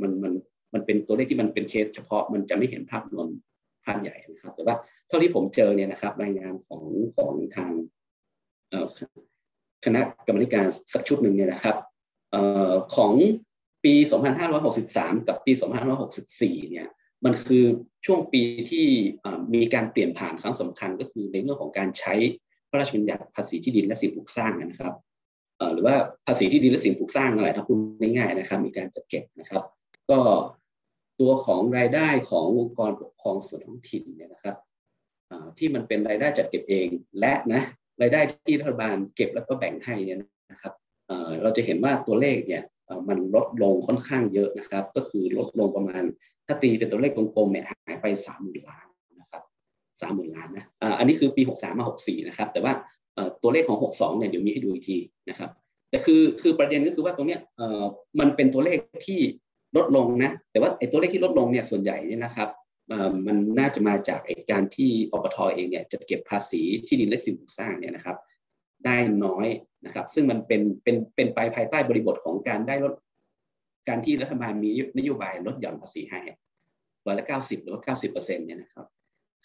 [0.00, 0.32] มันมัน
[0.74, 3.26] มันเป็นตัวเลขที่มันเป็นเคสเฉพาะมันจะไม่เห็นภาพรวม
[3.84, 4.76] ภาพใหญ่นะครับ แต่ว่า
[5.08, 6.84] เท่าที่ผมเจอเนี่ยนะครับรายงานของ
[7.16, 7.70] ของทาง
[9.84, 11.76] คณะกรรมการสักชุดหนึ่งเนี่ยนะครับ
[12.34, 12.36] อ
[12.96, 13.12] ของ
[13.84, 13.94] ปี
[14.60, 15.52] 2563 กับปี
[16.12, 16.86] 2564 เนี่ย
[17.24, 17.64] มันคือ
[18.06, 18.86] ช่วงปีที่
[19.54, 22.14] มีการเปลี่ยนผ่านครั้งสำคัญก็คือในเรื่องของการใช้
[22.70, 24.94] พระราชบัญญัติภาษีที่ดินและสิ่งปลูกสร้างนะครับ
[25.72, 25.94] หรือว่า
[26.26, 29.62] ภาษีที่ดินและสิ่งปลูกสร้างอะไรถ้าพูดง่ายๆนะครับ มีการจัดเก็บนะครับ
[30.10, 30.18] ก็
[31.20, 34.56] ตัวของรายได้ขององค์กรปกครองส่วนท้องถิ่นเนี่ยนะครับ
[35.58, 36.88] ที่มันเป็นรายได้จัดเก็บเอง
[37.20, 37.62] และนะ
[38.00, 40.18] รายได้ที่รัฐบาลเก็บแล้วก็แบ่งให้เนี่ย
[40.52, 40.72] นะครับ
[41.42, 42.62] เราจะเห็นว่าตัวเลขเนี่ย
[43.08, 46.02] มันลดลงค่อนข้างเยอะนะครับ ก็คือลดลงประมาณ
[46.46, 48.86] ถ้าตีเป็นตัวเลขกลมๆเนี่ยหายไปสามหมื่นล้าน
[49.20, 49.42] นะครับ
[50.00, 50.64] สามหมื่นล้านนะ
[50.98, 52.72] อันนี้คือปีหกสามมาหกสี่นะครับ แต่ว่า
[53.42, 55.50] ตัวเลขของหกสองเนี่ยเดี๋ยวมีให้ดูอีกทีนะครับ
[55.90, 57.40] แต่คือคือประเด็นก็คือว่าตรงเนี้ย
[58.20, 59.20] มันเป็นตัวเลขที่
[59.76, 62.48] ลดลงนะ แต่ว่าไอ้ตัวเลขที่ลดลงเนี่ยส่วนใหญ่เนี่ยนะครับ
[63.26, 68.16] มันน่าจะมาจากไอ้การที่อปทอเองเนี่ยจะเก็บภาษีที่ดินและสิ่งปลูกสร้างเนี่ยนะครับ
[68.84, 69.46] ได้น้อย
[69.84, 72.92] นะครับ ซึ่งมันเป็นเป็นเป็นไปภายใต้บริบทของการได้ลด
[73.88, 76.20] การที่รัฐบาลมีนโยบายลดหย่อนภาษีให้
[77.06, 78.86] ร้อยละเก้าสิบหรือว่าเก้าสิบเปอร์เซ็นต์เนี่ยนะครับ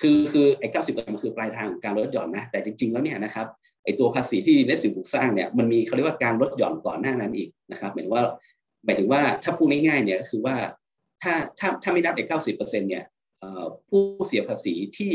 [0.01, 3.47] คือคือไอ้เก้าสิบเปอร์เซ็นต์มันคือปลายทางของการลดหย่อนนะแต่จริงๆแล้วเนี่ยนะครับ
[3.83, 8.23] ไอ้ตัวภาษีที่ในและสิ่งปลูกสร้างเนี่ยมันมีเขาเรียกว่าการลดหย่อนก่อนหน้านั้นอีกนะครับหมายถึงว่า
[8.85, 10.55] หมายถึงว่าถ้าพูดง่ายๆเนี่ยก็คือว่า
[11.21, 13.05] ถ้าถ้าถ้าไม่นับไอ้เก้าสิบเปอร์เซ็นต์เนี่ย
[13.89, 15.13] ผู้เสียภาษีที่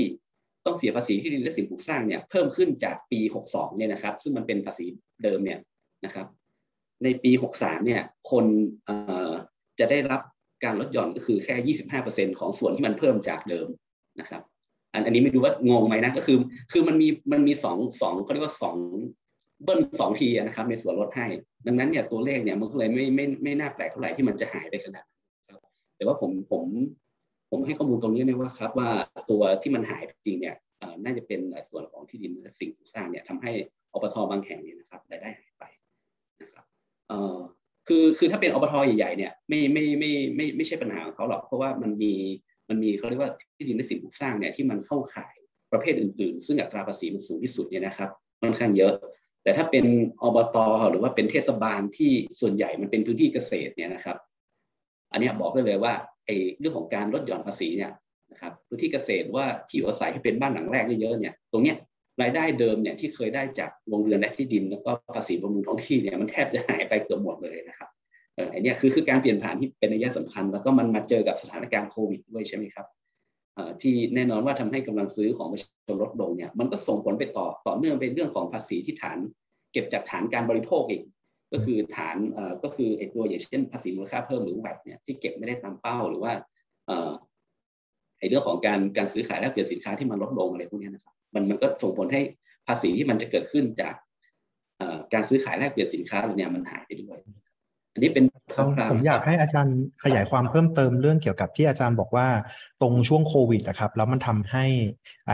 [0.66, 4.86] ต้องเสียภาษีที่ดินและสิ่งปลูกสร้างเนี่ยเพิ่มขึ้นจากปี 62 เนี่ยนะครับ ซึ่งมันเป็นภาษี
[5.22, 5.58] เดิมเนี่ย
[6.04, 6.26] นะครับ
[7.04, 8.44] ในปี 63 เนี่ยคน
[9.78, 10.20] จะได้รับ
[10.64, 11.76] การลดหย่อนก็คือแค่
[12.32, 13.68] 25%ของส่วนที่มันเพิ่มจากเดิม
[14.20, 14.42] นะครับ
[14.92, 16.38] อันอันนี้ไม่รู้ว่างงไหมนะก็คือ
[16.72, 18.76] คือมันมีมันมีสองสองเขาเรียกว่าสอง
[19.64, 21.26] เบิ้ลสองทีนะครับในส่วนลดให้
[21.66, 25.04] ดังนั้นเนี่ยตัวเลขเนี่ยมันก็เลยไม่ไม่ไม่น่าแปลกเท่าไหร่ที่มันจะหายไปขนาด
[25.48, 25.60] ครับ
[25.96, 26.64] แต่ว่าผมผม
[27.50, 28.90] ผมให้ข้อมูลตรงนี้นี่ยว่าครับว่า
[29.30, 30.56] ตัวที่มันหายจริงเนี่ย
[31.04, 33.52] น่าจะเป็นส่วนของที่ดินและสิ่งสร้างเนี่ยทำให้
[33.92, 35.64] อปทบางแห่งเนี่ยนะครับรายได้หายไป
[36.42, 36.64] นะครับ
[37.08, 37.38] เออ
[37.86, 42.12] คือคือถ้าเป็นอบทใหญ่ๆเนี่ยไม่ไม่ไม่ไม่ไม่ใช่ปัญหาของเขาหรอกเพราะว่ามันมี
[42.68, 45.34] มันมีเขาเรียกว่าที่ดินและสิ่งปลูกสร้างเนี่ยที่มันเข้าข่าย
[45.72, 48.92] ประเภทอื่นๆ ซึ่งอัตราภาษีมันสูงที่สุดเนี่ยนะครับค่อนข้างเยอะ
[49.44, 49.84] แต่ถ้าเป็น
[50.22, 50.56] อบต
[50.90, 54.16] หรือว่าเป็นเทศบาลที่ส่วนใหญ่มันเป็นพื้นที่เกษตรเนี่ยนะครับ
[55.12, 55.92] อันนี้บอกได้เลยว่า
[56.26, 57.92] ไอ้เรื่องของการลดหย่อนภาษีเนี่ย
[58.32, 61.76] นะครับพื้นที่เกษตรว่าที่อยู่อาศัยที่เป็นบ้านหลังแรกเยอะๆเนี่ยตรงเนี้ย
[62.22, 67.88] รายได้เดิมเนี่ยที่เคยได้จากวงเรือนและที่ดินแล้วก็ภาษีบำรุงท้องที่เนี่ยมันแทบจะหายไปเกือบหมดเลยนะครับ
[68.34, 72.86] เออไอเนี้ยคือคือการเปลี่ยนผ่านที่เป็นนัยสำคัญ แล้วก็มันมาเจอกับสถานการณ์โควิดด้วยใช่ไหมครับ
[73.82, 79.18] ที่แน่นอนว่าทำให้กำลังซื้อของประชาชนลดลงเนี่ยมันก็ส่งผลไปต่อต่อเนื่องเป็นเรื่องของภาษีที่ฐาน
[79.72, 81.02] เก็บจากฐานการบริโภคอีก
[81.52, 82.16] ก็คือฐาน
[82.62, 86.32] ก็คือไอ้ตัวอย่างเช่น ภาษีมูลค่าเพิ่มหรือแวดเนี่ยที่เก็บไม่ได้ตามเป้าหรือว่า
[88.18, 92.20] ไอ้เรื่องของการการซื้อขายแลกเปลี่ยนสินค้าที่มันลดลงอะไรพวกนี้นะครับมันมันก็ส่งผลให้
[92.66, 93.94] ภาษีที่มันจะเกิดขึ้นจาก
[95.14, 97.18] การซื้อขายแลกเปลี่ยนสินค้าเนี่ยมันหายไปด้วย
[97.94, 98.24] อันนี้เป็น
[98.92, 102.26] ผมอยากให้อาจารย์ขยายความเพิ่มเติมเรื่องเกี่ยวกับที่อาจารย์บอกว่า
[102.82, 104.64] ตรงช่วงโควิดนะครับ แล้วมันทำให้
[105.28, 105.32] ไอ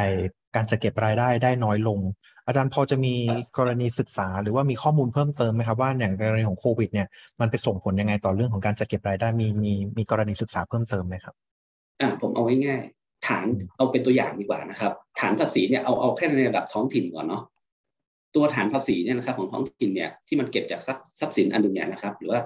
[0.54, 1.98] การจะเก็บรายได้ได้น้อยลง
[2.46, 3.14] อาจารย์พอจะมี
[3.58, 7.08] กรณีศึกษา หรือว่ามีข้อมูลเพิ่มเติมไหมครับว่าอย่างกรณีของโควิดเนี่ย
[7.40, 11.34] มันไปส่งผลยังไงต่อเรื่องของการจะเก็บรายได้มีมีมีกรณีศึกษาเพิ่มเติมไหมครับ
[12.00, 13.46] อ่าผมเอาง่ายๆฐาน
[13.76, 17.42] เอาเป็นตัวอย่างดีกว่านะครับ ฐานภาษีเนี่ยเอาเอาแค่ในระดับท้องถิ่นก่อนเนาะ
[18.34, 20.80] ตัวฐานภาษีเนี่ยนะครับของท้องถิ่นเนี่ยที่มันเก็บจาก
[21.20, 22.40] ทรัพย์สินอันหนึ่งเนี่ยนะครับ หรือว่า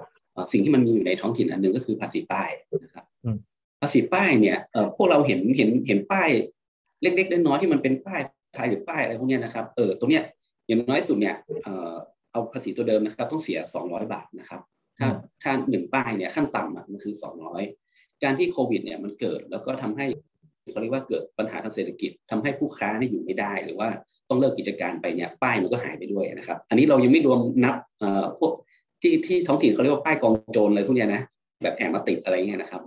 [0.51, 2.49] สิ่งที่มันมีอยู่ในท้องถิ่นอันหนึ่งก็คือภาษีป้าย
[2.83, 3.05] นะครับ
[3.81, 4.57] ภาษีป้ายเนี่ย
[4.97, 6.29] พวกเราเห็นเห็นเห็นป้าย
[7.01, 8.21] เล็กๆน้อยๆที่มันเป็นป้าย
[8.55, 10.23] ไทยหรือป้ายอะไรพวกนี้นะครับเออตรงเนี้ย
[10.67, 11.35] อย่างน้อยสุดเนี่ย
[12.31, 14.61] เอาภาษีตัวเดิมนะครับ ต้องเสีย 200 บาทนะครับ
[14.99, 15.09] ถ้า
[15.43, 17.13] ถ้าหนึ่งป้ายเนี่ยขั้นต่ำมันคือ
[17.69, 20.05] 200 การที่โควิดเนี่ยมันเกิดแล้วก็ทำให้
[20.71, 23.89] เขาเรียกว่าเกิดปัญหาทางเศรษฐกิจทำให้ผู้ค้าเนี่ยอยู่ไม่ได้หรือว่า
[24.29, 27.75] ต้องเลิกกิจการไปเนี่ยป้ายมันก็หายไปด้วยนะครับ อันนี้เรายังไม่รวมนับ
[28.39, 28.51] พวก
[29.01, 31.21] ที่ที่ท้องถิ่นเขาเรียกว่าป้ายกองโจรอะไรพวกนี้นะ
[31.63, 32.81] แบบแอบมาติดอะไรเงี้ยนะครับ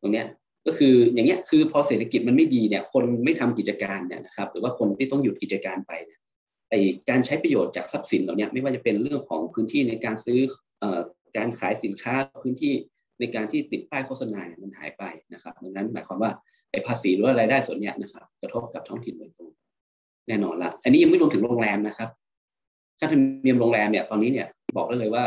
[0.00, 0.26] ตรงเนี้ย
[0.66, 6.18] ก็คืออย่างเงี้ยคือพอเศรษฐกิจมันไม่ดีเนี่ยคนไม่ทำกิจการเนี่ยนะครับหรือว่าคนที่ต้องหยุดกิจการไปเนี่ย
[6.70, 6.74] ไอ
[7.08, 10.40] การใช้ประโยชน์จากทรัพย์สินเหล่านี้ไม่ว่าจะเป็นเรื่องของพื้นที่ในการซื้อ
[11.36, 12.72] การขายสินค้าพื้นที่
[13.20, 16.30] ในการที่ติดป้ายโฆษณาเนี่ยมันหายไปนะครับดังนั้นหมายความว่า
[16.70, 19.50] ไอ้ภาษีหรือว่ารายได้ส่วนนี้นะครับกระทบกับท้องถิ่นโดยตรง
[20.28, 22.08] แน่นอนละอันนี้ยังไม่รวมถึงโรงแรมนะครับ
[22.98, 25.24] ค่าธรรมเนียมโรงแรมเนี่ยตอนนี้เนี่ยบอกได้เลยว่า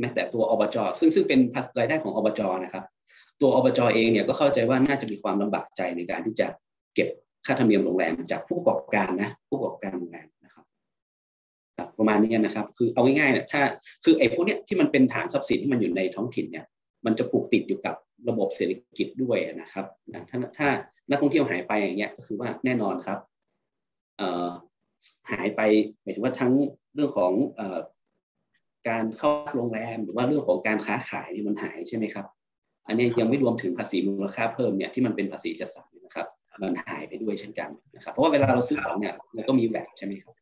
[0.00, 1.40] แม้แต่ตัวอบจซึ่งซึ่งเป็น
[1.78, 2.84] รายได้ของอบจนะครับ
[3.40, 6.46] ตัวอบจเองเนี่ยก็เข้าใจว่าน่าจะมีความลำบากใจในการที่จะ
[6.94, 7.08] เก็บ
[7.46, 10.64] ค่าธรรมเนียมโรงแรมจากผู้ประกอบการนะ ผู้ประกอบการโรงแรมนะครับ
[11.98, 13.62] ประมาณนี้นะครับ คือเอาง่ายๆถ้า
[14.04, 16.64] คือไอ้พวกเนี้ยที่มันเป็นฐานทรัพย์สินที่มันอยู่ในท้องถิ่นเนี่ย
[17.06, 17.94] มันจะผูกติดอยู่กับ
[18.28, 19.86] ระบบเศรษฐกิจด้วยนะครับ
[20.30, 20.68] ถ้าถ้า
[21.10, 23.18] นักท่องเที่ยวหายไปอย่างเงี้ยก็คือว่าแน่นอนครับ
[25.30, 25.60] หายไป
[26.02, 26.52] หมายถึงว่าทั้ง
[26.94, 27.32] เรื่องของ
[28.88, 32.26] การเข้าโรงแรมหรือว่าเรื่องของการค้าขายนี่มันหายใช่ไหมครับ
[32.86, 36.26] อันนี้ยังไม่รวมถึงภาษีมูลค่าเพิ่มเนี่ยที่มันเป็นภาษีจัดสรรนะครับ
[36.62, 40.34] มันหายไปด้วยเช่นกันนะครับ เพราะว่าเวลาเราซื้อของเนี่ยมันก็มีแวดใช่ไหมครับ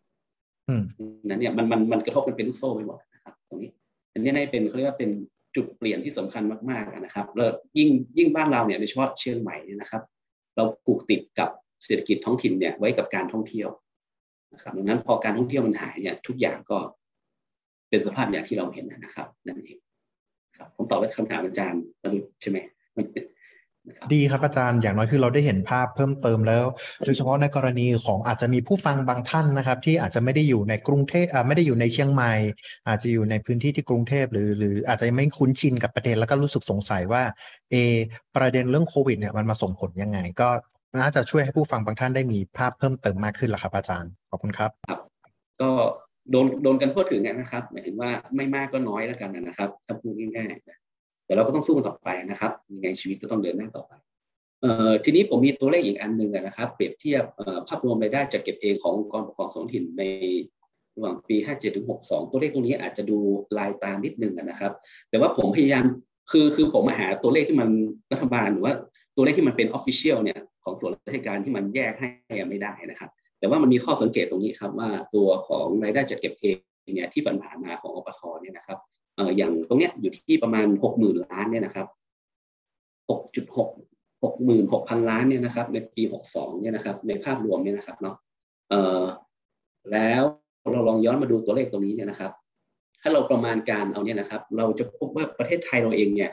[1.28, 3.70] นั้นเนี่ยมันมันมันกระทบกันเป็นลูกโซ่ไปหมดนะครับตรงนี้
[4.12, 5.10] อันนี้ในเป็นเขาเรียกว่าเป็น
[5.56, 10.02] จุดเปลี่ยนที่สำคัญมากๆนะครับแล้วยิ่งยิ่งบ้านเราเนี่ยโดยเฉพาะเชียงใหม่เนี่ยนะครับ
[10.56, 11.50] เราผูกติดกับ
[11.84, 13.68] เศรษฐกิจท้องถิ่นเนี่ยไว้กับการท่องเที่ยว
[14.52, 16.78] นะครับดังนั้นพอการท่องเที่ยวมันหายเนี่ยทุกอย่างก็
[17.88, 19.78] เป็นสภาพอย่างที่เราเห็นนะครับนั่นเอง
[20.56, 22.58] ครับผมตอบคำถามอาจารย์นรุใช่ไหม
[24.12, 26.64] ดีครับอาจารย์อย่างน้อยคือเราได้เห็นภาพเพิ่มเติมแล้ว
[27.06, 32.32] โดยเฉพาะในกรณีของอาจจะมีผู้ฟังบางท่านนะครับ ที่อาจจะไม่ได้อยู่ในกรุงเทพไม่ได้อยู่ในเชียงใหม่
[32.88, 37.22] อาจจะอยู่ในพื้นที่ที่กรุงเทพหรือหรืออาจจะไม่คุ้นชินกับประเด็นแล้วก็รู้สึกสงสัยว่า
[37.70, 37.74] เอ
[38.36, 40.48] ประเด็นเรื่องโควิดเนี่ยมันมาส่งผลยังไง ก็
[41.00, 45.00] น่าจะช่วยให้ผู้ฟังบางท่านได้มีภาพเพิ่มเติมมากขึ้นละครับอาจารย์ ขอบคุณครับครับ
[45.62, 45.70] ก็
[46.30, 53.92] โดนโดนกันทั่วถึงนะครับหมายถึงว่าไม่มากก็น้อยแล้วกันนะครับถ้าพูดง่ายๆแต่เราก็ต้องสู้ต่อไปนะครับยังไงชีวิตก็ต้องเดินหน้าต่อไป
[55.04, 57.24] ทีนี้ผมมีตัวเลขอีกอันหนึ่งนะครับ เปรียบเทียบ
[57.68, 60.02] ภาพรวมรายได้จัดเก็บเองขององค์กรปกครองส่วนถิ่นใน
[60.96, 63.18] ระหว่างปี 57ถึง62 ตัวเลขตรงนี้อาจจะดู
[63.58, 64.72] ลายตานิดนึงนะครับ
[65.10, 65.84] แต่ว่าผมพยายาม
[66.30, 67.68] คือคือผมมาหาตัวเลขที่มัน
[68.12, 68.72] รัฐบาลหรือว่า
[69.16, 72.08] ตัวเลขที่มันเป็นออฟฟิเชียลเนี่ย ของส่วนราชการที่มันแยกให้
[72.48, 76.56] ไม่ได้นะครับ แต่ว่ามันมีข้อสังเกตตรงนี้ครับว่าตัวของรายได้จัดเก็บเอง
[76.94, 78.78] เนี่ยที่ผ่านมาของอปทเนี่ยนะครับ
[79.16, 81.86] เอ่ออย่างตรงเนี้ยอยู่ที่ประมาณ60,000ล้านเนี่ยนะครับ
[83.10, 88.16] 6.6หกหมื่นหกพันล้านเนี่ยนะครับ ในปีหกสองเนี่ยนะครับ ในภาพรวมเนี่ยนะครับเนาะ
[88.70, 89.04] เอ่อ
[89.92, 90.22] แล้ว
[90.72, 92.32] เราลองย้อนมาดูตัวเลขตรงนี้เนี่ยนะครับ
[93.02, 96.30] ถ้าเราประมาณการเอาเนี่ยนะครับ เราจะพบว่าประเทศไทยเราเองเนี่ย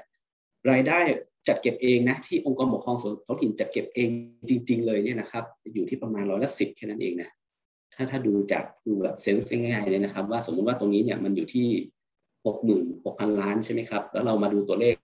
[0.72, 1.00] รายได้
[1.48, 4.10] จัดเก็บเองนะที่องค์กรปกครองส่วนท้องถิ่นจัดเก็บเอง
[4.50, 7.30] จริง ๆ เลยเนี่ยนะครับ อยู่ที่ประมาณร้อยละสิบแค่นั้นเองนะ
[7.94, 11.68] ถ้าถ้าดูจากดูแบบเซนส์ง่ายๆเลยนะครับ ว่าสมมุติว่าตรงนี้เนี่ยมันอยู่ที่
[12.46, 14.96] หกหมื่นหกพันล้านใช่ไหมครับแล้วเรามาดูตัวเลข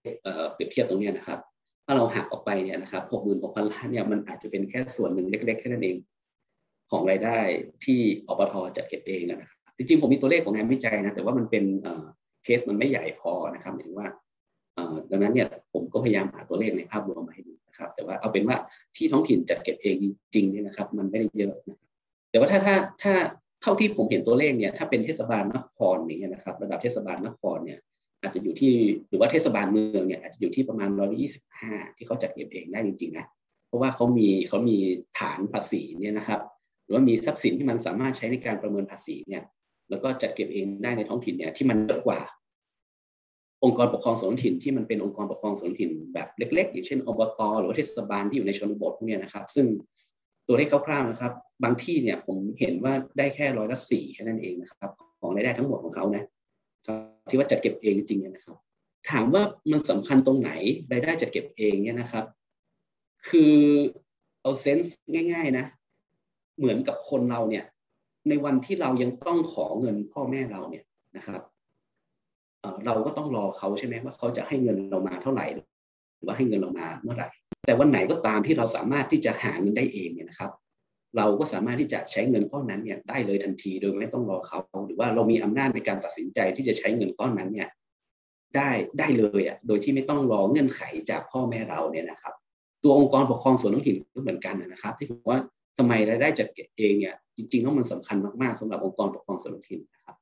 [0.54, 1.40] เปรียบเทียบตรงนี้นะครับ
[1.86, 5.98] ถ้าเราหักออกไปเนี่ยนะครับหกหมื่นหกพันล้านเนี่ยมันอาจจะเป็นแค่ส่วนหนึ่งเล็กๆแค่นั้นเอง
[6.92, 7.38] ของรายได้
[7.86, 11.64] ที่อปทจัดเก็บเองนะครับจริงๆผมมีตัวเลขของงานวิจัยนะแต่ว่ามันเป็น
[12.44, 14.08] เคสมันไม่ใหญ่พอนะครับหมายถึงว่า
[15.12, 18.58] ดังนั้นเนี่ยผมก็พยายามหาตัวเลขในภาพรวมมาให้ดูนะครับแต่ว่าเอาเป็นว่า
[18.96, 21.78] ที่ท้องถิ่นจัดเก็บเองจริงๆเนี่ยนะครับมันไม่ได้เยอะนะ
[22.30, 23.14] แต่ว่าถ้าถ้าถ้า
[23.62, 27.80] เท่าที่ผมเห็นตัวเลขเนี่ยถ้าเป็นเทศบาลนครอย่างเงี้ยนะครับระดับเทศบาลนครเนี่ย
[28.22, 28.74] อาจจะอยู่ที่
[29.10, 33.26] หรือว่าเทศบาลเมืองเนี่ยอาจจะอยู่ที่ประมาณร้อยี่สิบห้าที่เขาจัดเก็บเองได้จริงๆนะ
[33.68, 34.78] เพราะว่าเขามีเขามี
[35.20, 36.42] ฐานภาษีเนี่ยนะครับ
[36.84, 39.44] หรือว่ามีทรัพย์สินที่มันสามารถใช้ในการประเมินภาษีเนี่ย
[39.90, 42.20] แล้วก็จัดเก็บเองได้ในท้องถิ่นเนี่ยที่มันเยอะกว่า
[43.64, 49.66] องค์กรปกครองส่วนถิ่นที่มันเป็นองค์กรปกครองส่วนถิ่นแบบเล็ก ๆ อย่างเช่นอบตหรือเทศบาลที่อยู่ในชนบทพวกนี้นะครับ ซึ่ง
[50.48, 51.32] ตัวเลขคร่าวๆนะครับ
[51.64, 56.24] บางที่เนี่ยผมเห็นว่าได้แค่ร้อยละสี่แค่นั้นเองนะครับ ของรายได้ทั้งหมดของเขานะ
[57.30, 58.58] ที่ว่าจัดเก็บเองจริงๆเนี่ยนะครับ
[59.12, 60.52] ถามว่ามันสำคัญตรงไหน
[60.92, 62.26] รายได้จัดเก็บเองเนี่ยนะครับ
[63.30, 63.56] คือ
[64.42, 64.96] เอาเซนส์
[65.34, 65.66] ง่าย ๆนะ
[66.58, 67.66] เหมือนกับคนเราเนี่ย
[68.30, 70.84] ในวันที่เรายังต้องขอเงินพ่อแม่เราเนี่ย
[71.18, 71.42] นะครับ
[72.86, 77.28] เราก็ต้องรอเขาใช่ไหมว่าเขาจะให้เงินเรามาเท่าไหร่ หรือว่าให้เงินเรามาเมื่อไหร่
[77.66, 80.52] แต่วันไหนก็ตามที่เราสามารถที่จะหาเงินได้เองเนี่ยนะครับ
[81.18, 87.70] เราก็สามารถที่จะใช้เงินก้อนนั้นเนี่ยได้เลยทันทีโดยไม่ต้องรอเขา หรือว่าเรามีอำนาจในการตัดสินใจที่จะใช้เงินก้อนนั้นเนี่ย
[88.56, 92.34] ได้ได้เลยอะโดยที่ไม่ต้องรอเงื่อนไขจากพ่อแม่เราเนี่ยนะครับ
[92.84, 95.40] ตัวองค์กรปกครองส่วนท้องถิ่นก็เหมือนกันนะครับ ที่ผมว่า
[95.78, 100.16] ทำไมรายได้จัดเก็บเองเนี่ยจริงๆแล้วมันสำคัญมากๆสำหรับองค์กรปกครองส่วนท้องถิ่นนะครับ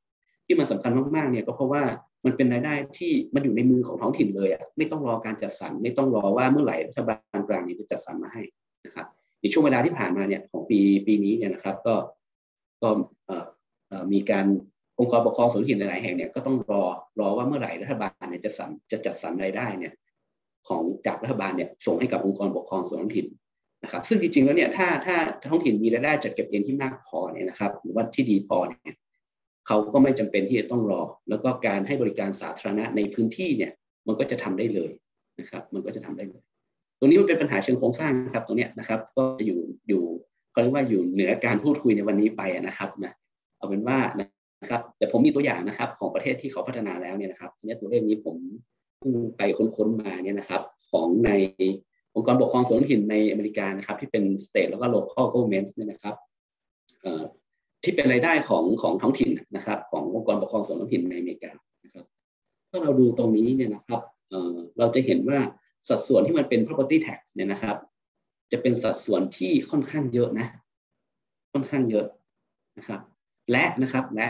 [0.46, 1.84] ที่มันสำคัญมากๆเนี่ยก็เพราะว่า
[2.26, 8.44] มันเป็นรายได้ที่มันอยู่ในมือของท้องถิ่นเลยอะไม่ต้องรอการจัดสรรไม่ต้องรอว่าเมื่อไหร่รัฐบาลกลางนี่จะจัดสรรมาให้
[8.86, 9.08] นะครับ
[9.42, 11.96] ในช่วงเวลาที่ผ่านมาเนี่ยของปีปีนี้เนี่ยนะครับก็
[12.82, 12.90] ก็
[14.14, 14.46] มีการ
[15.00, 16.84] องค์กรปกครองส่วนท้องถิ่นหลายแห่งเนี่ยก็ต้องรอ
[17.20, 19.94] รอว่าเมื่อไหร่รัฐบาลเนี่ยจะสั่จะจัดสรรรายได้เนี่ย
[20.68, 23.28] ของจากรัฐบาลเนี่ยส่งให้กับองค์กรปกครองส่วนท้องถิ่น
[23.84, 25.18] นะครับซึ่งจริงๆแล้วเนี่ยถ้าถ้า
[25.50, 28.96] ท้องถิ่นมีรายได้จัดเก็บเองที่มากพอเนี่ยนะครับหรือว่าที่ดีพอเนี่ย
[29.68, 33.72] เขาก็ไม่จำเป็นที่จะต้องรอ แล้วก็การให้บริการสาธารณะในพื้นที่เนี่ย
[34.08, 34.92] มันก็จะทำได้เลย
[35.40, 36.42] นะครับ มันก็จะทำได้เลย
[37.00, 40.04] ตรงนี้มันเป็นปัญหาเชิงโครงสร้างครับตรงนี้นะครับ ก็จะอยู่อยู่
[40.52, 43.14] เขาเรียกว่าอยู่เหนือการพูดคุยในวันนี้ไปนะครับนะ
[43.58, 48.36] เอาเป็นว่านะครับ แต่ผมมีตัวอย่างนะครับของประเทศที่เขาพัฒนาแล้วเนี่ยนะครับเนี่ยตัวเลขนี้ผม
[49.00, 51.32] เพิ่งไปค้นๆมาเนี่ยนะครับ ของใน
[52.16, 56.16] องค์กรปกครองส่วนท้องถิ่นในอเมริกานะครับ ที่เป็น state แล้วก็ local governments เนี่ยนะครับ
[57.86, 61.52] ที่เป็นรายได้ของของท้องถิ่นนะครับ ขององค์กรปกครองส่วนท้องถิ่นในอเมริกา
[61.86, 62.06] นะครับ
[62.70, 64.02] ถ้าเราดูตรงนี้เนี่ยนะครับ
[64.80, 65.40] เราจะเห็นว่า
[65.88, 67.78] สัดส่วนที่มันเป็น property tax เนี่ยนะครับ
[68.52, 70.48] จะเป็นสัดส่วนที่ค่อนข้างเยอะนะ
[71.54, 72.06] ค่อนข้างเยอะ
[72.78, 73.00] นะครับ
[73.52, 74.28] และนะครับและ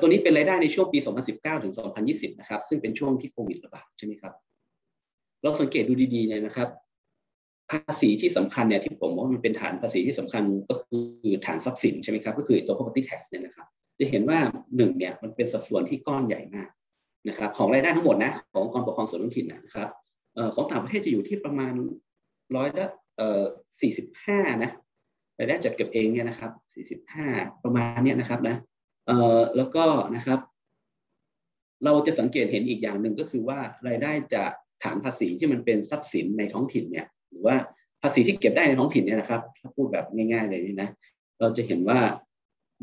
[0.00, 0.98] ตัวนี้เป็นรายได้ในช่วงปี
[1.30, 1.74] 2019 ถึง
[2.06, 4.32] 2020 นะครับ ซึ่งเป็นช่วงที่โควิดระบาดใช่ไหมครับ
[5.42, 6.68] เราสังเกตดูดีๆเนี่ยนะครับ
[7.72, 11.04] ภาษีที่สำคัญเนี่ยที่ผมว่ามันเป็นฐานภาษีที่สำคัญก็คือ
[11.46, 13.66] ฐานทรัพย์สินใช่ไหมครับก็คือตัว property tax เนี่ยนะครับ
[13.98, 14.38] จะเห็นว่า
[14.76, 16.68] หนึ่งเนี่ยมันเป็นสัดส่วนที่ก้อนใหญ่มาก
[17.28, 19.88] นะครับของรายได้ทั้งหมดนะของกองปกครองส่วนท้องถิ่นนะครับ
[20.54, 21.72] ของต่างประเทศจะอยู่ที่ประมาณ
[22.56, 22.86] ร้อยละ
[23.80, 24.70] สี่สิบห้านะ
[25.38, 27.26] รายได้จัดเก็บเองเนี่ยนะครับสี่สิบห้า
[27.64, 28.56] ประมาณเนี้ยนะครับนะ
[29.56, 29.84] แล้วก็
[30.16, 30.40] นะครับ
[31.84, 33.58] เราจะสังเกตเห็นอีกอย่างหนึ่งก็คือว่า
[33.88, 34.50] รายได้จาก
[34.82, 37.56] ฐานภาษีที่มันเป็นทรัพย์สินในท้องถิ่นเนี่ย หรือว่า
[38.02, 40.88] ภาษีที่เก็บได้ในท้องถิ่นเนี่ยนะครับถ้าพูดแบบง่าย ๆ เลยนี่นะ
[41.40, 41.98] เราจะเห็นว่า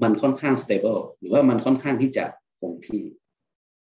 [0.03, 2.25] มันค่อนข้าง stable หรือว่ามันค่อนข้างที่จะ
[2.59, 3.03] คงที่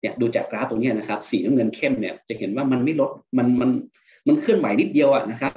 [0.00, 3.70] เนี่ยดูจากกราฟตรงนี้นะครับ สีน้ำเงินเข้มเนี่ยจะเห็นว่ามันไม่ลดมันมัน
[4.26, 5.52] มันเคลื่อนไหวนิดเดียวอะนะครับ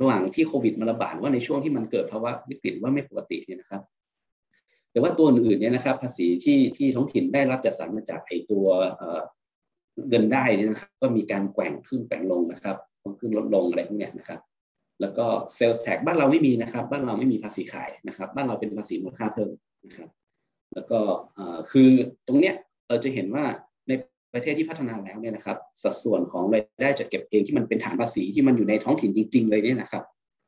[0.00, 3.82] ระหว่างที่โควิดมาระบาดว่าในช่วงที่มันเกิดภาวะวิกฤตว่าไม่ปกติเนี่ยนะครับ
[4.90, 8.66] แต่ว่าตัวอื่นเนี่ยนะครับ ภาษีที่ที่ท้องถิ่นได้รับจัดสรรมาจากไอตัว
[10.08, 12.76] เงินได้นี่นะครับ ก็มีการแกว่งขึ้นแกว่งลงนะครับ
[13.20, 14.40] ขึ้นลดลงอะไรพวกนี้นะครับ
[15.00, 19.50] แล้วก็เซลส์แท็กบ้านเราไม่มีนะครับ บ้านเราไม่มีภาษีขายนะครับ บ้านเราเป็นภาษีมูลค่าเพิ่ม
[19.86, 20.08] นะครับ
[20.74, 21.00] แล้วก็
[21.70, 21.88] คือ
[22.26, 22.54] ตรงเนี้ย
[22.88, 23.44] เราจะเห็นว่า
[23.88, 23.92] ใน
[24.32, 30.04] ประเทศที่พัฒนาแล้วเนี่ยนะครับ สัดส่วนของรายได้จัดเก็บเองที่มันเป็นฐานภาษีที่มันอยู่ในท้องถิ่นจริง ๆ เลยเนี่ยนะครับ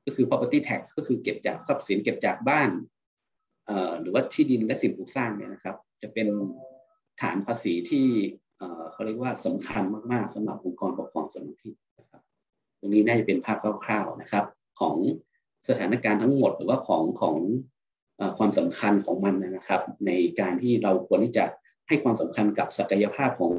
[0.06, 2.70] ก็คือ property tax ก็คือเก็บจากทรัพย์สินเก็บจากบ้าน
[4.00, 6.28] หรือว่าที่ดินและสิ่งปลูกสร้างเนี่ยนะครับ จะเป็น
[7.20, 8.06] ฐานภาษีที่
[8.92, 12.15] เขาเรียกว่าสำคัญมากๆสำหรับองค์กรปกครองส่วนท้องถิ่นนะครับ
[12.80, 14.44] ตรงนี้น่าจะเป็นภาพคร่าวๆนะครับ
[14.80, 14.96] ของ
[15.68, 17.36] สถานการณ์ทั้งหมดหรือว่าของของ
[18.38, 20.10] ความสำคัญของมันนะครับ ใน
[20.40, 21.44] การที่เราควรที่จะ
[21.88, 23.52] ให้ความสำคัญกับศักยภาพของ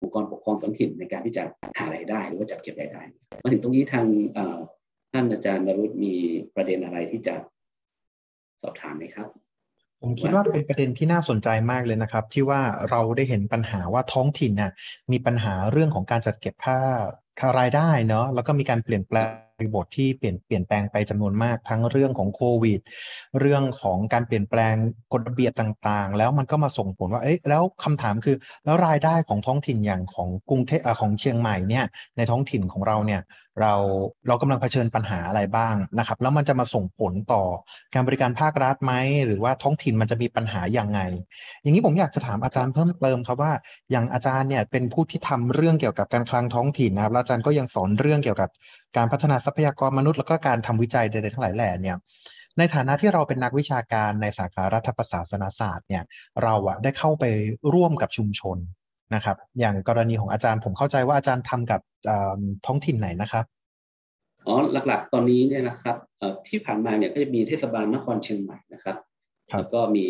[0.00, 1.42] องค์กรปกครองสังถิ่นในการที่จะ
[1.78, 3.02] หารายได้ หรือว่าจัดเก็บรายได้
[3.42, 4.06] มาถึงตรงนี้ทาง
[5.12, 6.14] ท่านอาจารย์นรุตมี
[6.54, 7.34] ประเด็นอะไรที่จะ
[8.62, 9.28] สอบถามไหมครับ
[10.00, 14.72] ผมคิดว่าเป็นประเด็นที่น่าสนใจมากเลยนะครับ ที่ว่าเราได้เห็นปัญหาว่าท้องถิ่นน่ะ
[15.12, 16.88] มีปัญหาเรื่องของการจัดเก็บค่าค่า
[17.58, 22.80] รายได้เนาะแล้วก็มีการเปลี่ยนแปลงบริบทที่เปลี่ยนเปลี่ยนแปลงไปจำนวนมากทั้งเรื่องของโควิด
[23.40, 24.74] เรื่องของการเปลี่ยนแปลง
[25.12, 31.84] กฎระเบียบต่างๆ แล้วมันก็มาส่งผลว่าเอ๊ะแล้วคำถามคือ แล้วรายได้ของท้องถิ่นอย่างของกรุงเทพของเชียงใหม่เนี่ย
[32.16, 33.20] ในท้องถิ่นของเราเนี่ย
[33.60, 33.74] เรา
[34.28, 37.42] เรากำลังเผชิญปัญหาอะไรบ้างนะครับแล้วมันจะมาส่งผลต่อ
[37.94, 38.92] การบริการภาครัฐไหม
[39.26, 41.00] หรือว่าท้องถิ่นมันจะมีปัญหาอย่างไง
[41.62, 43.52] อย่างนี้ผมอยากจะถามอาจารย์เพิ่มเติมครับว่า
[43.90, 48.50] อย่างอาจารย์เนี่ยเป็นผู้ที่ทำเรื่องเกี่ยวกับการคลังท้องถิ่นนะครับแล้วอาจารย์ก็ยังสอนเรื่องเกี่ยวกับ
[48.96, 51.96] การพัฒนาทรัพยากรมนุษย์แล้วก็การทำวิจัยใดๆทั้งหลายแหล่เนี่ย
[52.58, 56.02] ในฐานะที่เราเป็นนักวิชาการในสาขารัฐประศาสนศาสตร์เนี่ย
[56.42, 57.24] เราอะได้เข้าไป
[57.74, 58.58] ร่วมกับชุมชน
[59.14, 61.80] นะครับ อย่างกรณีของอาจารย์ผมเข้าใจว่าอาจารย์ทำกับ
[62.66, 63.44] ท้องถิ่นไหนนะครับ
[64.46, 65.96] อ๋อหลักๆ ตอนนี้เนี่ยนะครับ
[66.48, 68.96] ที่ผ่านมาเนี่ยก็จะมีเทศบาลนครเชียงใหม่นะครับ
[69.58, 70.06] แล้วก็มี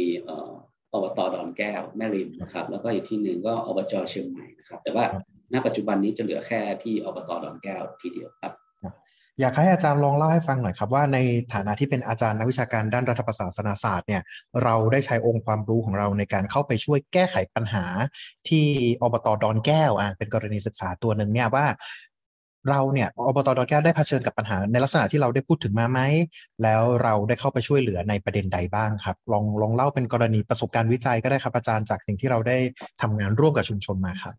[0.93, 5.05] อบตดอนแก้วแม่ริมนะครับ แล้วก็อีกที่หนึ่งก็อบจเชียงใหม่นะครับ แต่ว่า
[5.53, 8.53] ณปัจจุบันนี้จะเหลือแค่ที่อบตดอนแก้วทีเดียวครับ
[9.41, 11.19] อยากให้อาจารย์ลองเล่าให้ฟังหน่อยครับว่าใน
[11.55, 14.23] ฐานะที่เป็นอาจารย์นักวิชาการด้านรัฐประศาสนศาสตร์เนี่ย
[14.63, 17.85] เราได้ใช้องค์ความรู้ของเราในการเข้าไปช่วยแก้ไขปัญหา
[18.49, 18.67] ที่
[19.03, 21.67] อบตดอนแก้วอ่าเป็นกรณีศึกษาตัวหนึ่งเนี่ยว่า
[22.71, 26.01] เราเนี่ยอบตดอนแก้วได้เผชิญกับปัญหา ในลักษณะที่เราได้พูดถึงมาไหม
[26.63, 32.59] แล้วเราได้เข้าไปช่วยเหลือในประเด็นใดบ้างครับ ลองลองเล่าเป็นกรณีประสบการณ์วิจัยก็ได้ครับอาจารย์จากสิ่งที่เราได้
[33.03, 34.37] ทำงานร่วมกับชุมชนมาครับ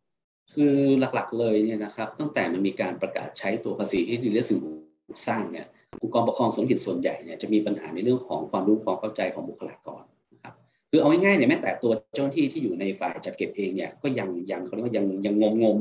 [0.59, 4.65] คือหลักๆเลยเนี่ยนะครับตั้งแต่มันมีการประกาศใช้ตัวภาษีที่ดินและสิ่งป
[5.09, 5.65] ลูกสร้างเนี่ย
[6.01, 10.53] องค์กรปกครองส่วนท้องถิ่นส่วนใหญ่เนี่ยจะมีปัญหาในเรื่องของความรู้ความเข้าใจของบุคลากรนะครับ
[10.91, 15.77] คือเอาง่ายๆเนี่ยแม้แต่ตัวเจ้าหน้าที่ที่อยู่ในฝ่ายจัดเก็บเองเนี่ยก็ยังยังเขาเรียกว่ายังยังงงง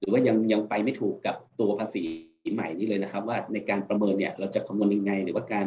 [0.00, 2.02] หรือว่ายังยังไปไม่ถูกกับตัวภาษี
[2.54, 5.66] ใหม่นี้เลยนะครับ ว่าในการประเมินเนี่ยเราจะคำนวณยังไง หรือว่าการ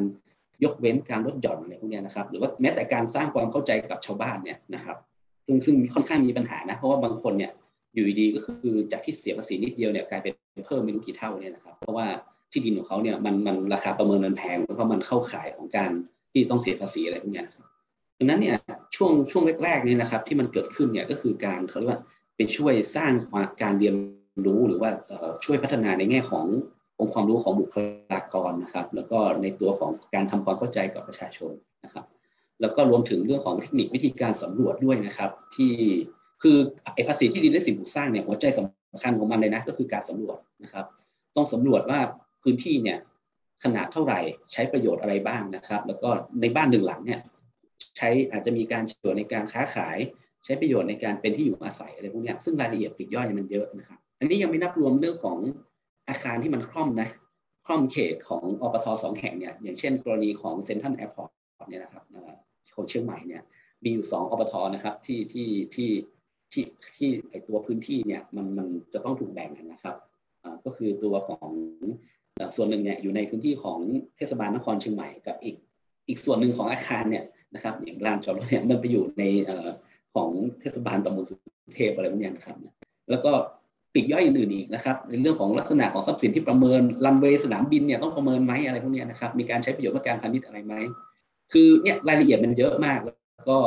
[0.63, 4.97] ยกเว้นการลดหย่อนอะไรพวกนี้นะครับ หรือว่าแม้แต่การสร้างความเข้าใจกับชาวบ้านเนี่ยนะครับ
[5.45, 7.51] ซึ่งซึ่งค่อนข้างมีปัญหานะเพราะว่าบางคนเนี่ย
[7.95, 10.33] อยู่ดีก็คือจากที่เสียภาษีนิดเดียวเนี่ยกลายเป็น
[10.65, 12.07] เพิ่มไม่รู้กี่เท่าเนี่ยนะครับเพราะว่า
[12.51, 15.91] ที่ดินของเขาเนี่ยมันมันราคาประเมินมันแพงแล้วก็มันเข้าข่ายของการ
[16.31, 17.65] ที่ต้องเสียภาษีอะไรพวกนี้นะครับ
[18.17, 18.57] ดังนั้นเนี่ย
[18.95, 22.01] ช่วงช่วงแรกๆเนี่ยนะครับที่มันเกิดขึ้นเนี่ยก็คือการเขาเรียกว่า
[22.35, 23.11] เป็นช่วยสร้าง
[23.61, 23.95] การเรียน
[24.45, 24.89] รู้หรือว่า
[25.45, 26.45] ช่วยพัฒนาในแง่ของ
[26.99, 27.75] องค์ความรู้ของบุค
[28.11, 31.51] ลากรนะครับ แล้วก็ในตัวของการทำความเข้าใจกับประชาชน
[31.85, 32.05] นะครับ
[32.61, 35.73] แล้วก็รวมถึงเรื่องของเทคนิควิธีการสำรวจด้วยนะครับ ที่
[36.41, 36.57] คือ
[36.93, 40.85] ไอภาษีที่ดินและสิ่งปลูกสร้างเนี่ยหัวใจสำคัญของมันเลยนะก็คือการสำรวจนะครับ
[41.35, 41.99] ต้องสำรวจว่า
[42.43, 42.97] พื้นที่เนี่ย
[43.63, 44.19] ขนาดเท่าไหร่
[44.53, 46.09] ใช้ประโยชน์อะไรบ้างนะครับ แล้วก็
[46.41, 47.19] ในบ้านหนึ่งหลังเนี่ย
[47.97, 49.97] ใช้อาจจะมีการใช้ประโยชน์ในการค้าขาย
[50.45, 55.37] ใช้ประโยชน์ในการเป็นที่อยู่อาศัยอะไรพวกนี้ซึ่งรายละเอียดปลีกย่อยมันเยอะนะครับ อันนี้ยังไม่นับรวมเรื่องของ
[56.09, 57.09] อาคารที่มันคล่อมนะ
[57.65, 62.03] คร่อมเขตของอปทสองแห่งเนี่ยอย่างเช่น กรณีของเซ็นทรัลแอร์พอร์ตเนี่ยนะครับ
[62.75, 63.41] ของเชียงใหม่เนี่ย
[63.83, 65.89] มีอยู่สองอปทนะครับที่ที่ที่
[66.55, 66.65] ที่
[66.97, 69.95] ที่ไอตัวพื้นที่เนี่ยมันมันจะต้องถูกแบ่งกันนะครับ
[70.65, 71.51] ก็คือตัวของ
[72.55, 73.79] ส่วนหนึ่งเนี่ยอยู่ในพื้นที่ของ
[74.17, 75.55] เทศบาลนครเชียงใหม่กับอีก
[76.07, 79.23] อีกส่วนหนึ่งของอาคารเนี่ยนะครับอย่างลานจอดรถเนี่ยมันไปอยู่ใน
[80.15, 81.35] ของเทศบาลตำบลสุ
[81.75, 82.55] เทพอะไรพวกนี้นะครับ
[83.09, 83.31] แล้วก็
[83.93, 90.73] ปีกย่อยอื่นอีกนะครับในเรื่องของลักษณะของทรัพย์สินที่ประเมินลันเวย์สนามบินเนี่ยต้องประเมินไหมอะไรพวกนี้นะครับมีการใช้ประโยชน์เพื่อการพาณิชย์อะไรไหม
[91.53, 93.57] คือเนี่ยรายละเอียดมันเยอะมากแล้วก็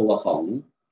[0.00, 0.42] ตัวของ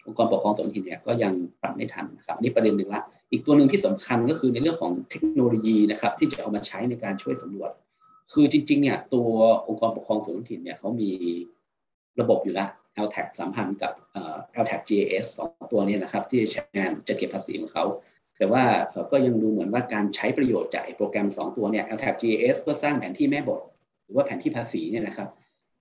[0.06, 1.32] องค์กรปกครองส่วนท้องถิ่นเนี่ยก็ยัง
[1.62, 7.70] ปรับไม่ทันนะครับนี่ประเด็นหนึ่งละอีกตัวหนึ่งที่สำคัญก็คือในเรื่องของเทคโนโลยีนะครับที่จะเอามาใช้ในการช่วยสำรวจ
[8.32, 9.28] คือจริงๆเนี่ยตัว
[9.68, 11.10] องค์กรปกครองส่วนท้องถิ่นเนี่ยเขามี
[12.20, 12.70] ระบบอยู่แล้ว
[13.06, 13.92] LTAC สามพันกับ
[14.62, 17.84] LTAC GIS สองตัวนี้นะครับที่ใช้งานจะเก็บภาษีของเขา
[18.38, 18.64] แต่ว่า
[19.12, 23.60] ก็ยังดูเหมือนว่าการใช้ประโยชน์จากโปรแกรม 2 ตัวเนี่ย LTAC GIS เพื่อสร้างแผนที่แม่บท
[24.04, 25.28] หรือว่าแผนที่ภาษีเนี่ยนะครับ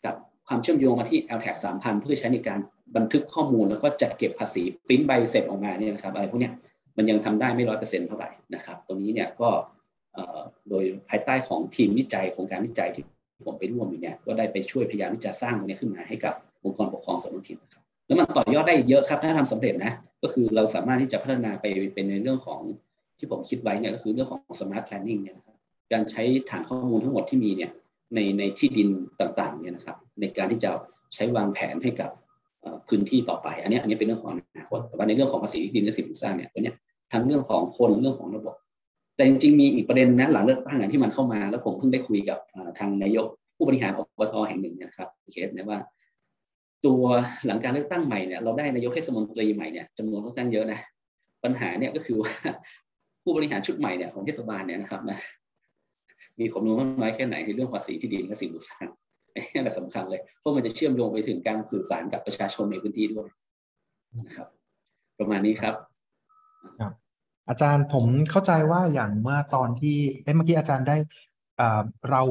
[0.06, 0.16] กับ
[0.48, 2.60] ความเชื่อมโยงมาที่ LTAC 3000 เพื่อใช้ในการ
[2.96, 6.52] บันทึกข้อมูลแล้วก็จัดเก็บภาษีปริ้นใบเสร็จออกมาเนี่ยนะครับอะไรพวกนี้
[6.98, 9.50] มันยังทำได้ไม่ร้อยเปอร์เซ็นต์เท่าไหร่นะครับ ตรงนี้เนี่ยก็
[10.70, 13.04] โดยภายใต้ของทีมวิจัยของการวิจัยที่
[13.48, 22.62] ผมไปร่วมอยู่เนี่ยก็ได้ไปช่วยพยายามที่จะสร้างตรงนี้ขึ้นมาให้กับองค์กรปกครองส่วนท้องถิ่นนะครับแล้วมันต่อยอดได้เยอะครับถ้าทำสำเร็จนะก็คือเราสามารถที่จะพัฒนาไปเป็นในเรื่องของ
[23.18, 25.58] ที่ผมคิดไว้เนี่ยก็คือเรื่องของ smart planning เนี่ยนะครับ
[25.92, 27.72] การใช้ฐานข้อมูลทั้งหมดที่มีเนี่ย
[28.16, 30.72] ในในที่ดินต่างๆเนี่ยนะครับในการที่จะ
[31.14, 32.12] ใช้วางแผนให้กับ
[32.88, 36.76] พื้นที่ต่อไป อันนี้อันนี้เป็นเรื่องของอนาคตแต่ว่าในเรื่องของภาษีที่ดินและสิ่งปลูกสร้างเนี่ยตัวเนี้ย
[37.12, 38.56] ทั้งเรื่องของคนเรื่องของระบบ
[39.16, 42.40] แต่จริงๆมีอีกประเด็นนั้นหลังเลือกตั้งที่มันเข้ามาแล้วผมเพิ่งได้คุยกับ
[42.80, 43.26] ทางนายก
[43.58, 45.80] ผู้บริหารอบตแห่งหนึ่งนะครับเคสนะว่า
[46.86, 47.04] ตัว
[47.46, 50.80] หลังการเลือกตั้งใหม่เนี่ยเราได้นายกเทศมนตรีใหม่เนี่ยจำนวนค่อนข้างเยอะนะ
[51.44, 52.32] ปัญหาเนี่ยก็คือว่า
[53.24, 55.20] ผู้บริหารชุดใหม่เนี่ยของเทศบาลเนี่ยนะครับนะ
[56.40, 58.88] มีความรู้มากน้อยแค่ไหนในเรื่องภาษีที่ดินและสิ่งปลูกสร้าง
[59.38, 63.28] นนี้แหละสำคัญเลยเพราะมันจะเชื่อมโยงไปถึงการสื่อสารกับประชาชนในพื้นที่ด้วย
[64.26, 64.48] นะครับ
[65.20, 65.76] ประมาณนี้ครับ
[66.80, 66.94] ครับ
[67.50, 70.98] อาจารย์ผมเข้าใจว่าอย่างเมื่อตอนที่เอ้เมื่อกี้อาจารย์ได้
[72.10, 72.22] เรา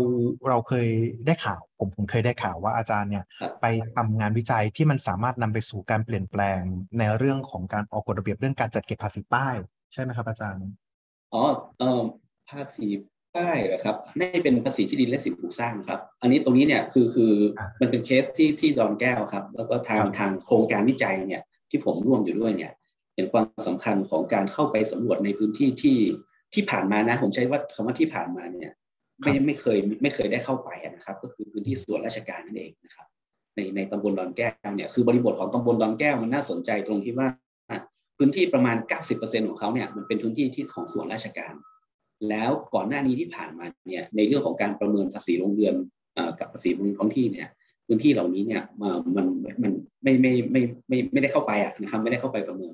[0.49, 0.89] เราเคย
[1.27, 3.25] ได้ข่าวผมผมเคยได้ข่าวว่าอาจารย์เนี่ย
[3.61, 6.61] ไปทำงานวิจัยที่มันสามารถนำไปสู่การเปลี่ยนแปลง
[6.99, 9.57] ในเรื่องของการออกกฎระเบียบเรื่องการจัดเก็บภาษีป้าย
[9.93, 10.63] ใช่ไหมครับ อาจารย์
[11.35, 11.43] อ๋อ
[11.79, 12.01] เอ่อ
[12.51, 12.87] ภาษี
[13.37, 17.33] ป้ายเหรอครับนี่เป็นภาษีที่ดินและสิ่งปลูกสร้างครับ อันนี้ตรงนี้เนี่ยคือคือ
[17.81, 22.73] มันเป็นเคสที่ที่ดอนแก้วครับ แล้วก็ทางทางโครงการวิจัยเนี่ยที่ผมร่วมอยู่ด้วยเนี่ย
[23.14, 25.99] เห็นความสำคัญของการเข้าไปสำรวจในพื้นที่ที่
[26.55, 28.73] ที่ผ่านมานะ ผมใช้ว่าคำว่าที่ผ่านมาเนี่ย
[29.21, 33.07] ไม่ไม่เคยไม่เคยได้เข้าไปนะครับ ก็คือพื้นที่ส่วนราชการนั่นเองนะครับ
[33.55, 37.29] ในในตำบลดอนแก้วเนี่ยคือบริบทของตำบลดอนแก้วมันน่าสนใจตรงที่ว่า
[38.19, 38.77] พื้นที่ประมาณ
[39.12, 41.53] 90%ของเขาเนี่ยมันเป็นพื้นที่ที่ของส่วนราชการ
[42.29, 45.75] แล้วก่อนหน้านี้ที่ผ่านมาเนี่ยในเรื่องของการประเมินภาษีโรงเรือน
[46.41, 47.49] กับภาษีบนท้องที่เนี่ย
[47.87, 48.63] พื้นที่เหล่านี้เนี่ย
[49.17, 49.27] มัน
[49.63, 52.73] มันไม่ไม่ไม่ไม่ไม่ได้เข้าไปอะนะครับไม่ได้เข้าไปประเมิน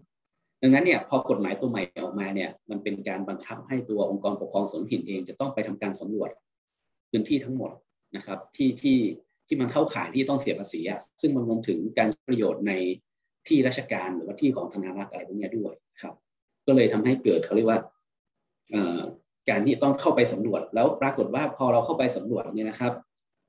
[0.63, 6.31] ดังนั้นเนี่ยพอกฎหมายตัวใหม่ออกมาเนี่ยมันเป็นการบังคับให้ตัวองค์กรปกครองส่วนถิ่นเองจะต้องไปทำการสำรวจ
[7.11, 7.71] พื้นที่ทั้งหมด
[8.17, 8.99] นะครับที่ที่
[9.47, 12.73] ที่มันเข้าข่ายที่ต้องเสียภาษีอะซึ่งมันรวมถึงการประโยชน์ใน
[13.49, 16.15] ที่ราชการหรือว่าที่ของธนารักษ์อะไรพวกนี้ด้วยครับ
[16.67, 17.81] ก็เลยทำให้เกิดเขาเรียกว่า
[19.49, 22.92] การที่ต้องเข้าไปสำรวจ แล้วปรากฏว่าพอเราเข้าไปสำรวจเนี่ยนะครับ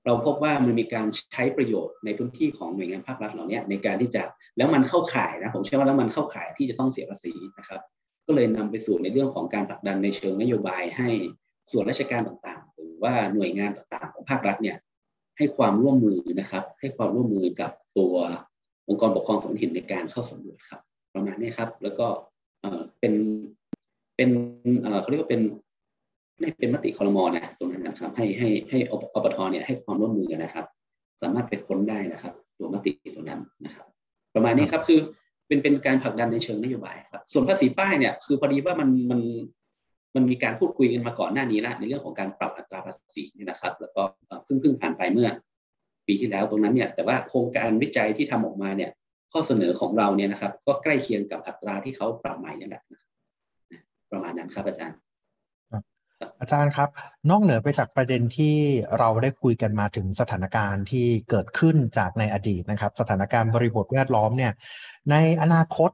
[0.06, 4.24] เราพบว่ามันมีการใช้ประโยชน์ในพื้นที่ของหน่วยงานภาครัฐเหล่านี้ในการที่จะ
[4.58, 7.82] แล้วมันเข้าข่ายนะผมเชื่อว่าแล้วมันเข้าข่ายที่จะต้องเสียภาษีนะครับ
[8.28, 11.10] ก็เลยนำไปสู่ในเรื่องของการผลักดันในเชิงนโยบายให้
[11.72, 14.78] ส่วนราชการต่างๆ หรือว่าหน่วยงานต่างๆ ของภาครัฐเนี่ย
[15.38, 18.16] ให้ความร่วมมือนะครับ ให้ความร่วมมือกับตัว
[18.90, 20.82] องค์กรปกครองส่วนท้องถิ่นในการเข้าสำรวจครับ
[21.14, 22.08] ประมาณนี้ครับ แล้วก็
[23.00, 23.14] เป็น
[24.16, 24.30] เป็น
[25.02, 25.42] เขาเรียกว่าเป็น
[26.40, 30.66] ไม่เป็นมติคอรมอนะตรงนั้นนะครับ ให้ให้ให้อปทเนี่ยให้ความร่วมมือนะครับ
[31.22, 33.86] สามารถไปค้นได้นะครับ ตัวมติตัวนั้นนะครับ
[34.36, 35.00] ประมาณนี้ครับคือ
[35.48, 39.22] เป็นเป็นการผลักดันในเชิงนโยบายครับ ส่วนภาษีป้ายเนี่ยคือพอดีว่ามันมัน
[40.16, 44.02] มันมีการพูดคุยกันมาก่อนหน้านี้แล้วในเรื่องของการปรับอัตราภาษีนี่นะครับ แล้วก็
[44.46, 45.30] เพิ่งเพิ่งผ่านไปเมื่อ
[46.08, 48.92] ปีที่แล้วตรงนั้นเนี่ย แต่ว่าโครงการวิจัยที่ทำออกมาเนี่ย
[49.32, 52.84] ข้อเสนอของเราเนี่ยนะครับ ก็ใกล้เคียงกับอัตราที่เขาปรับใหม่นี่แหละ
[54.12, 54.98] ประมาณนั้นครับอาจารย์
[56.40, 56.90] อาจารย์ครับ
[57.30, 58.56] นอกเหนือไปจากประเด็นที่
[59.00, 64.54] เราได้คุยกันมาถึงสถานการณ์ที่เกิดขึ้นจากในอดีตนะครับ สถานการณ์บริบทแวดล้อมเนี่ย
[65.12, 65.92] ในอนาคต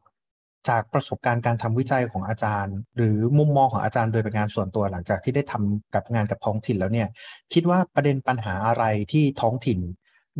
[0.69, 7.07] จากประสบการณ์การทำวิจัยของอาจารย์ หรือมุมมองของอาจารย์โดยเป็นงานส่วนตัวหลังจากที่ได้ทำกับงานกับท้องถิ่นแล้วเนี่ย
[7.53, 9.79] คิดว่าประเด็นปัญหาอะไรที่ท้องถิ่น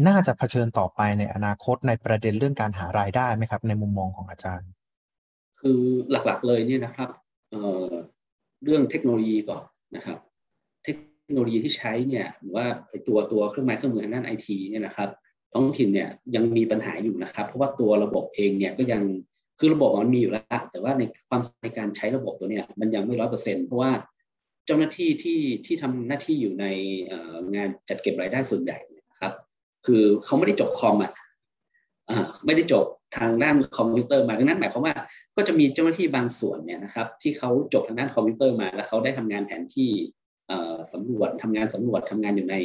[0.08, 4.70] น่าจะเผชิญต่อไปในอนาคตในประเด็นเรื่องการหารายได้ไหมครับ ในมุมมองของอาจารย์
[5.62, 7.10] คือหลักๆเลยเนี่ยนะครับ
[8.64, 9.64] เรื่องเทคโนโลยีก่อน
[9.96, 10.18] นะครับ
[10.84, 10.96] เทค
[11.32, 12.66] โนโลยีที่ใช้เนี่ยหรือว่า
[13.08, 15.10] ตัวตัวเครื่องไม้เครื่องมือด้านไอทีเนี่ยนะครับ
[15.54, 19.02] ท้องถิ่นเนี่ยยังมีปัญหาอยู่นะครับ เพราะว่าตัวระบบเองเนี่ยก็ยัง
[19.60, 23.92] คือระบบมันมีอยู่แล้ว แต่ว่าในความในการใช้ระบบตัวเนี้ยมันยังไม่ร้อยเปอร์เซ็นต์เพราะว่า
[24.66, 26.66] เจ้าหน้าที่ที่ที่ทำหน้าที่อยู่ใน
[27.56, 28.78] งานจัดเก็บรายได้ส่วนใหญ่
[29.10, 29.34] นะครับ
[29.86, 31.12] คือเขาไม่ได้จบคอมอะ
[32.46, 32.86] ไม่ได้จบ
[33.18, 34.96] ทางด้านคอมพิวเตอร์มาดังนั้นหมายความว่า
[35.36, 39.90] ก็จะมีเจ้าหน้าที่บางส่วนเนี่ยนะครับที่เขาจบทางด้านคอมพิวเตอร์มา แล้วเขาได้ทำงานแผนที่
[40.94, 42.56] สำรวจทำงานสำรวจทำงานอยู่ใน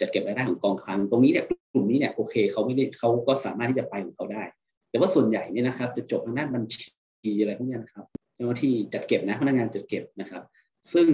[0.00, 4.42] จัดเก็บรายได้ของกองคลังตรงนี้เนี่ยกลุ่มนี้เนี่ยโอเคเขาไม่ได้เขาก็สามารถที่จะไปของเขาได้
[4.90, 8.04] แต่ว่าส่วนใหญ่เนี่ยนะครับจะจบทางด้านบัญชีอะไรพวกนี้นะครับ
[8.34, 10.42] เจ้าหน้าที่จัดเก็บนะพนักงานจัดเก็บนะครับ
[10.92, 11.08] ซึ่ง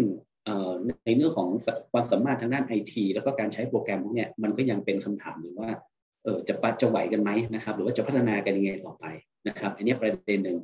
[1.04, 1.48] ในเรื่องของ
[1.92, 5.70] ความสามารถทางด้านไอทีแล้วก็การใช้โปรแกรมพวกนี้มันก็ยังเป็นคำถามอยู่ว่า
[6.24, 9.04] เออจะปจะไหวกันไหมนะครับ หรือว่าจะพัฒนากันยังไงต่อไป
[9.48, 10.58] นะครับ อันนี้ประเด็นหนึ่ง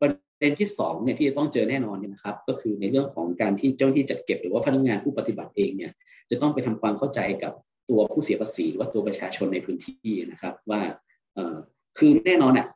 [0.00, 0.10] ประ
[0.40, 5.92] เด็นที่2เนี่ยที่จะต้องเจอแน่นอนเนี่ยนะครับ ก็คือในเรื่องของการที่เจ้าหน้าที่จัดเก็บ หรือว่าพนักงานผู้ปฏิบัติเองเนี่ย
[6.30, 7.52] จะต้องไปทำความเข้าใจกับ
[7.90, 10.80] ตัวผู้เสียภาษีหรือว่าตัวประชาชนในพื้นที่นะครับ ว่า
[11.34, 11.56] เออ
[11.98, 12.66] คือแน่นอนอะ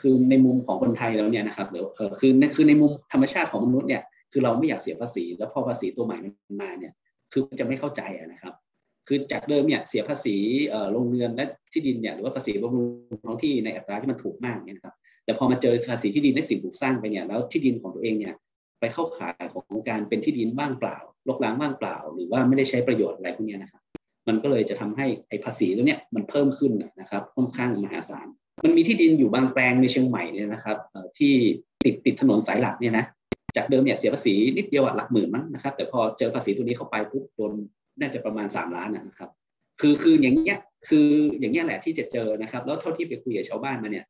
[0.00, 6.16] คือในมุมของคนไทยแล้วเนี่ยนะครับเดี๋ยวเออคือคือในมุมธรรมชาติของมนุษย์เนี่ยคือเราไม่อยากเสียภาษี แล้วพอภาษีตัวใหม่
[6.62, 6.92] มาเนี่ย
[7.32, 8.54] คือจะไม่เข้าใจนะครับ
[9.08, 10.36] คือจากเดิมเนี่ยเสียภาษี
[10.92, 12.86] โรงเรือนและที่ดินเนี่ยหรือว่าภาษีบำรุง
[13.26, 14.94] ท้องที่ในอัตราที่มันถูกมากเนี่ยนะครับ
[15.24, 18.34] แต่พอมาเจอภาษีที่ดินในสิ่งปลูกสร้างไปเนี่ยแล้วที่ดินของตัวเองเนี่ย
[18.80, 20.98] ไปเข้าขายของการเป็นที่ดินว่างเปล่า
[21.28, 23.82] ลกล้างว่างเปล่า หรือว่าไม่ได้ใช้ประโยชน์อะไรพวกนี้นะครับ
[24.28, 28.26] มันก็เลยจะทำให้ไอ้ภาษีตัวเนี้ยมันเพิ่มขึ้นนะครับค่อนข้างมหาศาล
[28.64, 30.76] มันมีที่ดินอยู่บางแปลงในเชียงใหม่เนี่ยนะครับ
[31.18, 31.34] ที่
[31.84, 33.04] ติดติดถนนสายหลักเนี่ยนะ
[33.56, 37.52] จากเดิมเนี่ยเสียภาษีนิดเดียวหลักหมื่นมั้งนะครับแต่พอเจอภาษีตัวนี้เข้าไปปุ๊บโดน
[38.00, 39.30] น่าจะประมาณสามล้านนะครับ
[39.80, 41.06] คือคืออย่างเงี้ยคือ
[41.38, 44.04] อย่างเงี้ยแหละที่จะเจอนะครับ แล้วเท่าที่ไปคุยกับชาวบ้านมาเนี่ย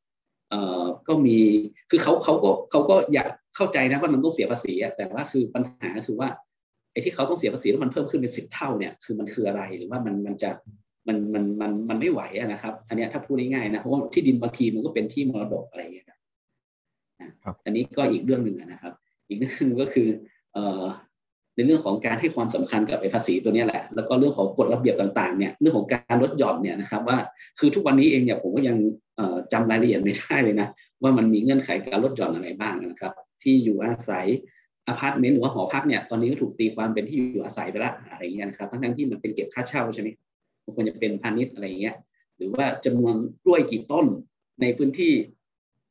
[0.50, 1.38] เอ่อก็มี
[1.90, 6.28] คือเขาเขาก็เขาก็อยากเข้าใจนะว่ามันต้องเสียภาษีแต่ว่าคือปัญหาคือว่า
[6.92, 10.50] ไอ้ที่เขาต้องเสียภาษีแล้วมันเพิ่มขึ้นเป็นสิบเท่าเนี่ยคือมันคืออะไรหรือว่ามันมันจะ
[11.08, 18.92] มันมันมันมันไม่ไหวนะครับ อันนี้ถ้าพูดง่ายๆนะเพราะว่าที่ดินบางทีมันก็เป็นที่มรดกอะไรอย่างเงี้ยครับอันนี้ก็อีกเรื่องหนึ่งนะครับ
[19.28, 20.08] อีกเรื่องนึงก็คือ
[20.52, 20.82] เอ่อ
[21.58, 27.18] ในเรื่องของการให้ความสำคัญกับไอ้ภาษีตัวนี้แหละ แล้วก็เรื่องของกฎระเบียบต่างๆเนี่ยเรื่องของการลดหย่อนเนี่ยนะครับว่า
[27.58, 28.76] คือทุกวันนี้เองเนี่ยผมก็ยัง
[29.52, 30.68] จำรายละเอียดไม่ได้เลยนะ
[31.02, 34.26] ว่ามันมีเงื่อนไขการลดหย่อนอะไรบ้างนะครับ ที่อยู่อาศัย
[34.88, 40.08] อพาร์ตเมนต์หรือว่าหอพักเนี่ยตอนนี้ก็ถูกตีความเป็นที่อยู่อาศัยไปละอะไรเงี้ยนะครับทั้งๆที่มันเป็นเก็บค่าเช่าใช่ไหม
[40.64, 41.94] มันควรจะเป็นพาณิชย์อะไรเงี้ย
[42.36, 44.06] หรือว่าจำนวนกล้วยกี่ต้น
[44.60, 45.12] ในพื้นที่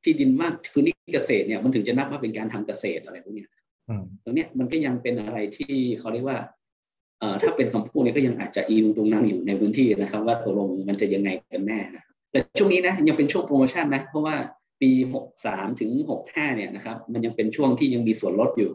[0.04, 3.46] ที่ดินมากพื้นที่เกษตรเนี่ยมันถึงจะนับว่าเป็นการทำเกษตรอะไรพวกนี้
[4.24, 6.40] ตรงนี้มันก็ยังเป็นอะไรที่เขาเรียกว่า
[7.42, 14.36] ถ้าเป็นคำพูดเนี่ยก็ยังอาจจะอีลุงตรงนั่งอยู่ในพื้นที่นะครับ ว่าตกลงมันจะยังไงกันแน่นะแต่ช่วงนี้นะยังเป็นช่วงโปรโมชั่นนะ เพราะว่า
[14.82, 18.72] ปีหกสามถึงหกห้าเนี่ยนะครับมันยังเป็นช่วงที่ยังมีส่วนลดอยู่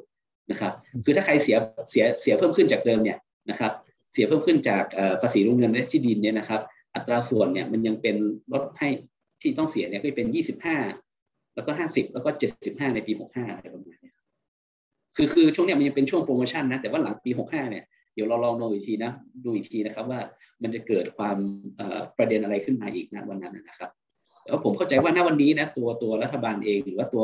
[0.51, 0.73] นะครับ
[1.05, 1.57] คือถ้าใครเสีย
[1.91, 3.19] เสียเสียเพิ่มขึ้นจากเดิมเนี่ย
[3.51, 3.73] นะครับ
[4.13, 4.85] เสียเพิ่มขึ้นจาก
[5.23, 6.61] ภาษีโรงเงินและที่ดินเนี่ยนะครับ
[6.95, 8.17] อัตราส่วนเนี่ยมันยังเป็น
[8.53, 8.89] ลดให้
[9.43, 10.77] ที่ต้องเสียเนี่ยก็เป็นยี่สิบห้า
[11.55, 14.02] แล้วก็ห้าสิบแล้วก็เจ็ดสิบห้าในปีหกห้าอะไรประมาณ
[15.17, 17.85] คือคือช่วงนี้มันยังเป็นช่วงโปรโมชั่นนะแต่ว่าหลังปีหกห้าเนี่ย
[18.15, 19.13] เดี๋ยวเราลองดูอีกทีนะ
[19.45, 20.21] ดูอีกทีนะครับว่า
[20.63, 21.37] มันจะเกิดความ
[22.19, 23.91] ประเด็นอะไรขึ้นมาอีกนะวันนั้นนะครับ
[24.47, 27.23] แล้วผมเข้าใจว่าณวันนี้นะตัวตัวรัฐบาลเอง หรือว่าตัว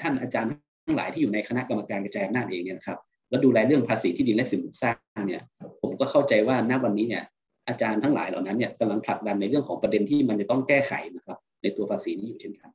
[0.00, 0.50] ท่านอาจารย์
[0.86, 2.98] ทั้งหลายที่อยู่ในคณะกรรมการกระจายอำนาจเองเนี่ยนะครับ
[3.30, 5.42] แล้วดูแลเรื่องภาษีที่ดินและสิ่งปลูกสร้างเนี่ย
[5.82, 7.24] ผมก็เข้าใจว่าณวันนี้เนี่ย
[7.68, 12.70] อาจารย์ทั้งหลายเหล่านั้นเนี่ยกำลังผลักดันในเรื่องของประเด็นที่มันจะต้องแก้ไขนะครับ ในตัวภาษีนี้อยู่เช่นกัน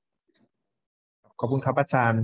[1.39, 2.22] ขอบคุณครับอาจารย์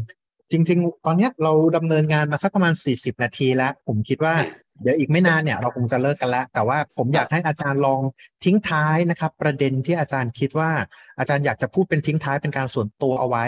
[0.51, 4.35] จริง ๆ ตอนนี้เราดำเนินงานมาสักประมาณ 40 นาทีแล้ว ผมคิดว่า
[4.81, 8.01] เดี๋ยวอีกไม่นานเนี่ยเราคงจะเลิกกันแล้ว แต่ว่าผมอยากให้อาจารย์ลอง
[8.43, 10.71] ทิ้งท้ายนะครับ ประเด็นที่อาจารย์คิดว่า
[11.19, 13.45] อาจารย์อยากจะพูดเป็นทิ้งท้ายเป็นการส่วนตัวเอาไว้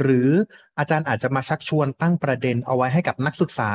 [0.00, 0.28] หรือ
[0.78, 3.72] อาจารย์อาจจะมาชักชวนตั้งประเด็นเอาไว้ให้กับนักศึกษา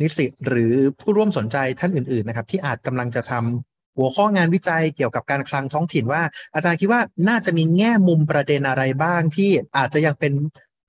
[0.00, 6.22] นิสิตหรือผู้ร่วมสนใจท่านอื่นๆนะครับ ที่อาจกำลังจะทำหัวข้องานวิจัยเกี่ยวกับการคลังท้องถิ่นว่า
[6.54, 10.32] อาจารย์คิดว่าน่าจะมีแง่มุมประเด็นอะไรบ้างที่อาจจะยังเป็น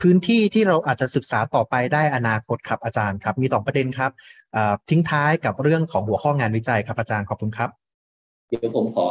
[0.03, 4.11] พื้นที่ที่เราอาจจะศึกษาต่อไปได้อนาคตครับอาจารย์ครับ มีสองประเด็นครับ
[4.89, 7.69] ทิ้งท้ายกับเรื่องของหัวข้องานวิจัยครับอาจารย์ขอบคุณครับ
[8.49, 9.07] เดี๋ยวผมขอ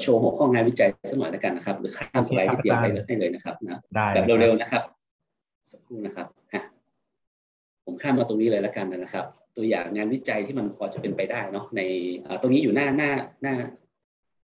[0.00, 3.80] โชว์หัวข้องานวิจัยสักหน่อยแล้วกันนะครับ หรือข้ามสไลด์ที่เดียวไปได้เลยนะครับนะ
[4.14, 4.82] แบบเร็วๆนะครับ
[5.70, 6.26] สักครู่นะครับ
[7.84, 9.24] ผมข้ามมาตรงนี้เลยแล้วกันนะครับ
[9.56, 11.80] ตัวอย่างงานวิจัยที่มันพอจะเป็นไปได้เนาะใน
[12.40, 13.10] ตรงนี้อยู่หน้าหน้า
[13.42, 13.54] หน้า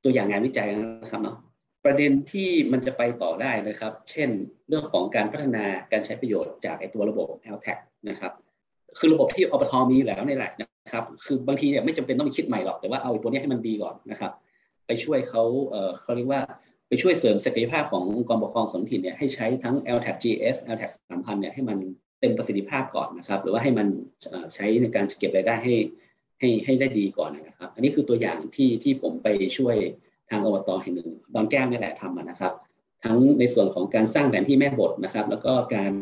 [0.05, 0.67] ตัวอย่างงานวิจัย
[1.03, 1.37] นะครับเนาะ
[1.85, 4.28] ประเด็นที่มันจะไปต่อได้นะครับ เช่น
[4.68, 7.78] เรื่องของการพัฒนาการใช้ประโยชน์จากไอตัวระบบ l t a c
[8.09, 8.32] นะครับ
[8.99, 14.32] คือระบบที่อปทมีแล้วนี่แหละนะครับ คือบางทีเนี่ยไม่จำเป็นต้องไปคิดใหม่หรอก แต่ว่าเอาตัวนี้ให้มันดีก่อนนะครับ
[14.87, 16.41] ไปช่วยเขาเออเขาเรียกว่า
[16.89, 21.78] ไปช่วยเสริมศักยภาพขององค์กรปกครองส่วนถิ่นเนี่ยให้ใช้ทั้ง l t a c GS l t a c 3,000เนี่ยให้มัน
[22.20, 23.87] เต็มประสิทธิภาพก่อนนะครับ หรือว่าให้มัน
[24.55, 25.74] ใช้ในการเก็บรายได้ให้
[26.41, 29.76] ให้ให้ได้ดีก่อนนะครับ อันนี้คือตัวอย่างที่ที่ผมไปช่วย
[30.31, 32.53] ทางอบตแห่งหนึ่งดอนแก้วนี่แหละทำนะครับ
[33.05, 35.93] ทั้งในส่วนของการสร้างแผนที่แม่บทนะครับ แล้วก็การ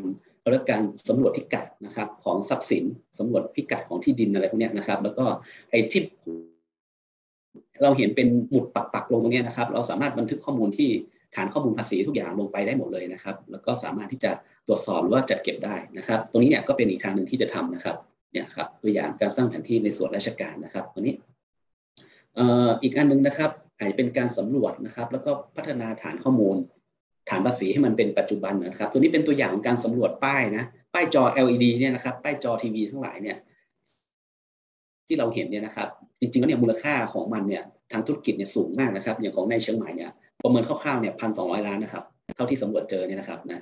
[0.50, 2.84] แล้วการสำรวจพิกัดนะครับ ของทรัพย์สิน
[3.18, 5.24] สำรวจพิกัดของที่ดินอะไรพวกนี้นะครับ แล้วก็
[5.70, 6.02] ไอ้ที่
[7.82, 10.90] เราเห็นเป็นหมุดปักๆลงตรงนี้นะครับ เราสามารถบันทึกข้อมูลที่
[11.34, 14.30] ฐานข้อมูลภาษีทุกอย่างลงไปได้หมดเลยนะครับ แล้วก็สามารถที่จะ
[14.66, 17.96] ตรวจสอบหรือว่าจัดเก็บได้นะครับ ตรงนี้เนี่ยก็เป็นอีกทางหนึ่งที่จะทำนะครับ
[18.32, 21.14] เนี่ยครับตัวอย่างการสร้างแผนที่ในส่วนราชการนะครับตัวนี้
[22.82, 26.56] อีกอันหนึ่งนะครับ อาจจะเป็นการสำรวจนะครับ แล้วก็พัฒนาฐานข้อมูล
[27.30, 30.64] ฐานภาษีให้มันเป็นปัจจุบันนะครับ ตัวนี้เป็นตัวอย่างของการสำรวจป้ายนะ
[30.94, 33.36] ป้ายจอ LED เนี่ยนะครับป้ายจอทีวีทั้งหลายเนี่ย
[35.06, 35.88] ที่เราเห็นเนี่ยนะครับ
[36.20, 37.62] จริงๆแล้วเนี่ยมูลค่าของมันเนี่ย
[37.92, 40.10] ทางธุรกิจเนี่ยสูงมากนะครับ อย่างของในเชียงใหม่เนี่ย
[40.42, 42.04] ประเมินคร่าวๆเนี่ยพันสองร้อยล้านนะครับ
[42.36, 43.60] เท่าที่สำรวจเจอเนี่ยนะครับนะ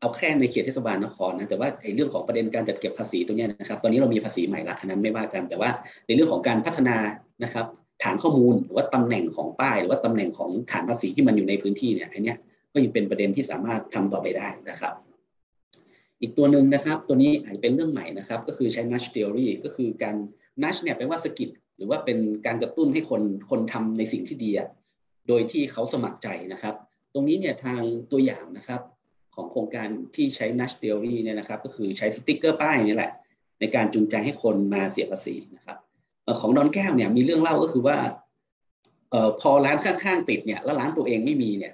[0.00, 5.70] เอาแค่ในเขตเทศบาลนครนะแต่ว่าไอ้เรื่องของประเด็นการจัดเก็บภาษีตรงนี้นะครับ ตอนนี้เรามีภาษีใหม่ละอันนั้นไม่ว่ากันแต่ว่า
[6.06, 6.96] ในเรื่องของการพัฒนา
[7.44, 7.66] นะครับ
[8.02, 12.34] ฐานข้อมูลหรือว่าตำแหน่งของป้าย หรือว่าตำแหน่งของฐานภาษีที่มันอยู่ในพื้นที่เนี่ยอันนี้
[12.72, 14.94] ก็ยังเป็นประเด็นที่สามารถทำต่อไปได้นะครับ
[16.20, 20.16] อีกตัวหนึ่งนะครับ ตัวนี้อาจจะเป็นเรื่องใหม่นะครับ ก็คือใช้ nudge theory ก็คือการ
[20.62, 24.50] nudge เนี่ยแปลว่าสกิดหรือว่าเป็นการกระตุ้นให้คนคนทำในสิ่งที่ดี
[25.28, 26.74] โดยที่เขาสมัครใจนะครับ
[27.12, 27.82] ตรงนี้เนี่ยทาง
[28.12, 28.80] ตัวอย่างนะครับ
[29.34, 33.12] ของโครงการที่ใช้ nudge theory เนี่ยนะครับ ก็คือใช้สติ๊กเกอร์ป้ายนี่แหละ
[33.60, 35.78] ในการจูงใจให้คนมาเสียภาษีนะครับ
[36.40, 37.96] ของดอนแก้วเนี่ยมีเรื่องเล่าก็คือว่า
[39.10, 41.72] เออพอร้านข้างๆติดเนี่ยแล้วร้านตัวเองไม่มีเนี่ย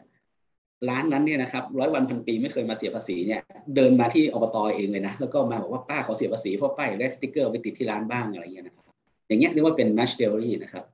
[0.89, 3.41] ร้านนั้นเนี่ยนะครับร้อยวันพันปีไม่เคยมาเสียภาษีเนี่ย
[3.77, 8.85] เดินมาที่อบตเองเลยนะแล้วก็มาบอกว่าป้าขอเสียภาษีเพราะป้ายได้สติกเกอร์ไปติดที่ร้านบ้างอะไรเงี้ยนะครับ
[9.27, 10.85] อย่างเงี้ยเรียกว่าเป็นนัชเดอรี่นะครับ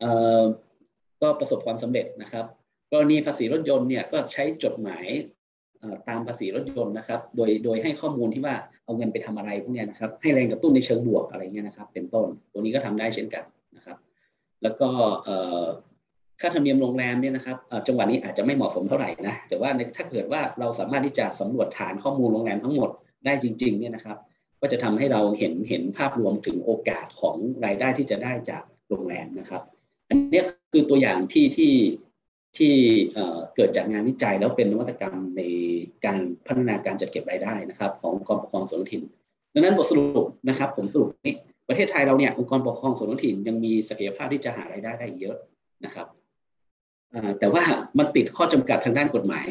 [0.00, 0.10] เอ่
[0.40, 0.42] อ
[1.22, 2.44] ก็ประสบความสำเร็จนะครับ
[2.92, 5.06] กรณีภาษีรถยนต์เนี่ยก็ใช้จดหมาย
[6.08, 8.54] ตามภาษีรถยนต์นะครับ โดยโดยให้ข้อมูลที่ว่า
[8.84, 13.44] เอาเงินไปทำอะไรพวกนี้นะครับ ให้แรงกระตุ้นในเชิงบวกอะไรเงี้ยนะครับ เป็นต้น ตัวนี้ก็ทำได้เช่นกัน
[13.76, 13.96] นะครับ
[14.62, 14.88] แล้วก็
[16.40, 17.56] ค่าธรรมเนียมโรงแรมเนี่ยนะครับ
[17.86, 22.90] จังหวะนี้อาจจะไม่เหมาะสมเท่าไหร่นะ แต่ว่าถ้าเกิดว่าเราสามารถที่จะสำรวจฐานข้อมูลโรงแรมทั้งหมด
[23.24, 24.18] ได้จริงๆเนี่ยนะครับ
[24.60, 29.62] ก็จะทำให้เราเห็นเห็นภาพรวมถึงโอกาสของรายได้ที่จะได้จากโรงแรมนะครับ
[30.08, 31.72] อันนี้คือตัวอย่างที่ที่
[32.58, 32.74] ที่
[33.54, 35.42] เกิดจากงานวิจัยแล้วเป็นนวัตกรรมใน
[36.04, 39.02] การพัฒนาการจัดเก็บรายได้นะครับขององค์กรปกครองส่วนท้องถิ่น
[39.54, 41.34] ดังนั้นบทสรุปนะครับผมสรุปนี้
[41.68, 45.36] ประเทศไทยเราเนี่ยองค์กรปกครองส่วนท้องถิ่นยังมีศักยภาพที่จะหารายได้ได้เยอะ
[45.84, 46.06] นะครับ
[47.38, 47.62] แต่ว่า
[47.98, 49.46] มันติดข้อจำกัดทางด้านกฎหมาย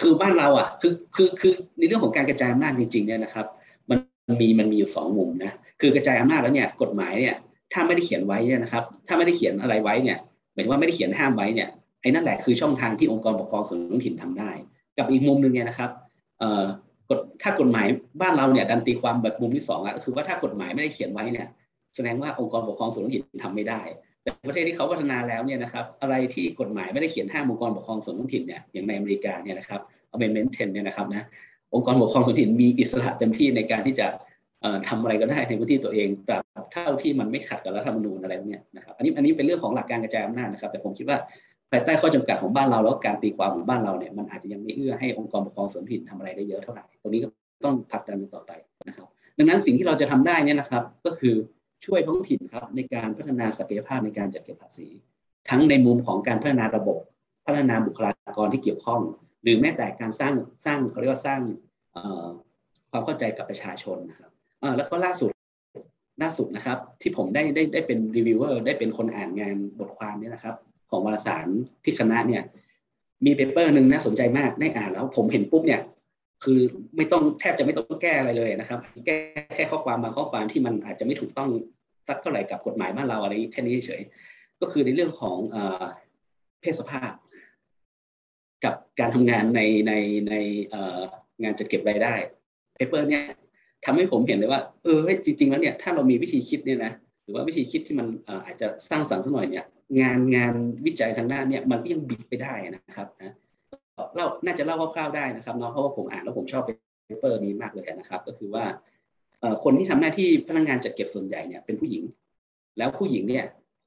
[0.00, 3.46] คือบ้านเราอะคือคือคือในเรื่องของการกระจายอำนาจจริงๆเนี่ยนะครับ
[3.90, 3.98] มัน
[4.40, 7.36] มีมันมีอยู่สองมุมนะคือกระจายอำนาจแล้วเนี่ยกฎหมายเนี่ย
[7.72, 10.18] ถ้าไม่ได้เขียนไว้เนี่ยนะครับ ถ้าไม่ได้เขียนอะไรไว้เนี่ย
[10.52, 11.68] หมายถึงว่าไม่ได้เขียนห้ามไว้เนี่ย
[12.00, 14.50] ไอ้นั่นแหละคือช่องทางที่องค์กรปกครองส่วนท้องถิ่นทำได้
[14.98, 15.90] กับอีกมุมหนึ่งเนี่ยนะครับ
[17.42, 17.86] ถ้ากฎหมาย
[18.20, 21.48] บ้านเราเนี่ยดันตีความแบบมุมที่สองอะคือว่าถ้ากฎหมายไม่ได้เขียนไว้เนี่ย
[21.94, 23.80] แสดงว่าองค์กรปกครองส่วนท้องถิ่นทำไม่ได้
[24.22, 29.80] แต่ประเทศที่เขาพัฒนาแล้วเนี่ยนะครับอะไรที่กฎหมายไม่ได้เขียนห้ามองค์กรปกครองส่วนท้องถิ่นเนี่ยอย่างในอเมริกาเนี่ยนะครับ
[30.14, 31.26] Amendment 10เนี่ยนะครับนะ
[31.74, 34.06] องค์กรปกครองส่วนท้องถิ่นมีอิสระเต็มที่ในการที่จะ
[34.88, 36.36] ทำอะไรก็ได้ในพื้นที่ตัวเองแต่
[36.72, 41.18] เท่าที่มันไม่ขัดกับรัฐธรรมนูญอะไรเนี่ยนะครับอันนี้อันนี้เป็นเรื่องของหลักการกระจายอำนาจนะครับ แต่ผมคิดว่า
[41.70, 47.28] ภายใต้ข้อจำกัดของบ้านเราแล้วการตีความของบ้านเราเนี่ยมันอาจจะยังไม่เอื้อให้องค์กรปกครองส่วนถิ่นทำอะไรได้เยอะเท่าไหร่ตรงนี้ก็
[47.64, 48.52] ต้องผลักดันต่อไป
[48.88, 49.08] นะครับ
[49.38, 51.34] ดังนั้นสิ่งที่เราจะทำได้เนี่ยนะครับ ก็คือ
[51.86, 54.88] ช่วยท้องถิ่นครับในการพัฒนาศักยภาพในการจัดเก็บภาษี
[55.48, 56.98] ทั้งในมุมของการพัฒนาระบบ
[57.46, 59.00] พัฒนาบุคลากรที่เกี่ยวข้อง
[59.42, 61.40] หรือแม้แต่การสร้างสร้างเขาเรียกว่าสร้าง
[62.90, 64.30] ความเข้าใจกับประชาชนนะครับ
[64.76, 65.30] แล้วก็ล่าสุด
[66.22, 70.54] ล่าสุดนะครับ ที่ผมได้ได้ได้เป็นรีวิวเวอร์ได้เป็นคนอ่านงานบทความนี่ยนะครับ
[70.90, 71.46] ของวารสาร
[71.84, 72.42] ที่คณะเนี่ย
[73.24, 75.80] มี paper หนึ่งน่าสนใจมากได้อ่านแล้วผมเห็นปุ๊บเนี่ย
[76.44, 76.58] คือ
[76.96, 79.16] ไม่ต้องแทบจะไม่ต้องแก้อะไรเลยนะครับ แก้
[79.56, 81.50] แค่ข้อความบางข้อความที่มันอาจจะไม่ถูกต้อง
[82.08, 84.02] สักเท่าไหร่กับกฎหมายบ้านเราอะไรแค่นี้เฉย
[84.60, 85.38] ก็คือในเรื่องของ
[86.60, 87.12] เพศสภาพ
[88.64, 89.92] กับการทำงานในใน
[90.28, 90.34] ใน
[91.42, 92.14] งานจัดเก็บรายได้
[92.74, 93.22] paper เนี่ย
[93.84, 98.06] ทำให้ผมเห็นเลยว่า เออจริง ๆ แล้วเนี่ยถ้าเรามีวิธีคิดเนี่ยนะหรือว่าวิธีคิดที่มัน
[98.46, 99.64] อาจจะสร้างสรรค์สักหน่อยเนี่ย
[99.98, 100.54] งานงาน
[100.86, 103.34] วิจัยทางด้านเนี่ยมันก็ยังบิดไปได้นะครับนะ
[104.16, 108.64] เราน่าจะเล่าคร่าวๆได้นะครับเนาะเพราะว่าผมอ่านแล้วผมชอบ paper นี้มากเลยนะครับ ก็คือว่า
[109.64, 112.02] คนที่ทำหน้าที่พนักงานจัดเก็บส่วนใหญ่เนี่ยเป็นผู้หญิง
[112.78, 113.44] แล้วผู้หญิงเนี่ย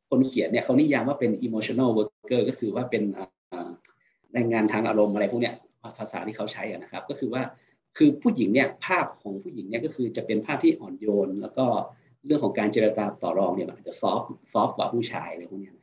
[0.09, 3.03] คนเขียนเนี่ยเขานิยามว่าเป็น emotional worker ก็คือว่าเป็น
[4.33, 5.55] แรงงานทางอารมณ์อะไรพวกเนี้ย
[5.97, 7.41] ภาษาที่เขาใช้นะครับ ก็คือว่า
[7.97, 11.65] คือผู้หญิงเนี่ยภาพของผู้หญิงเนี่ยก็คือจะเป็นภาพที่อ่อนโยน แล้วก็
[12.25, 14.21] เรื่องของการเจรจาต่อรองเนี่ยมันอาจจะซอฟ
[14.53, 15.82] ซอฟกว่าผู้ชายอะไรพวกนี้นะ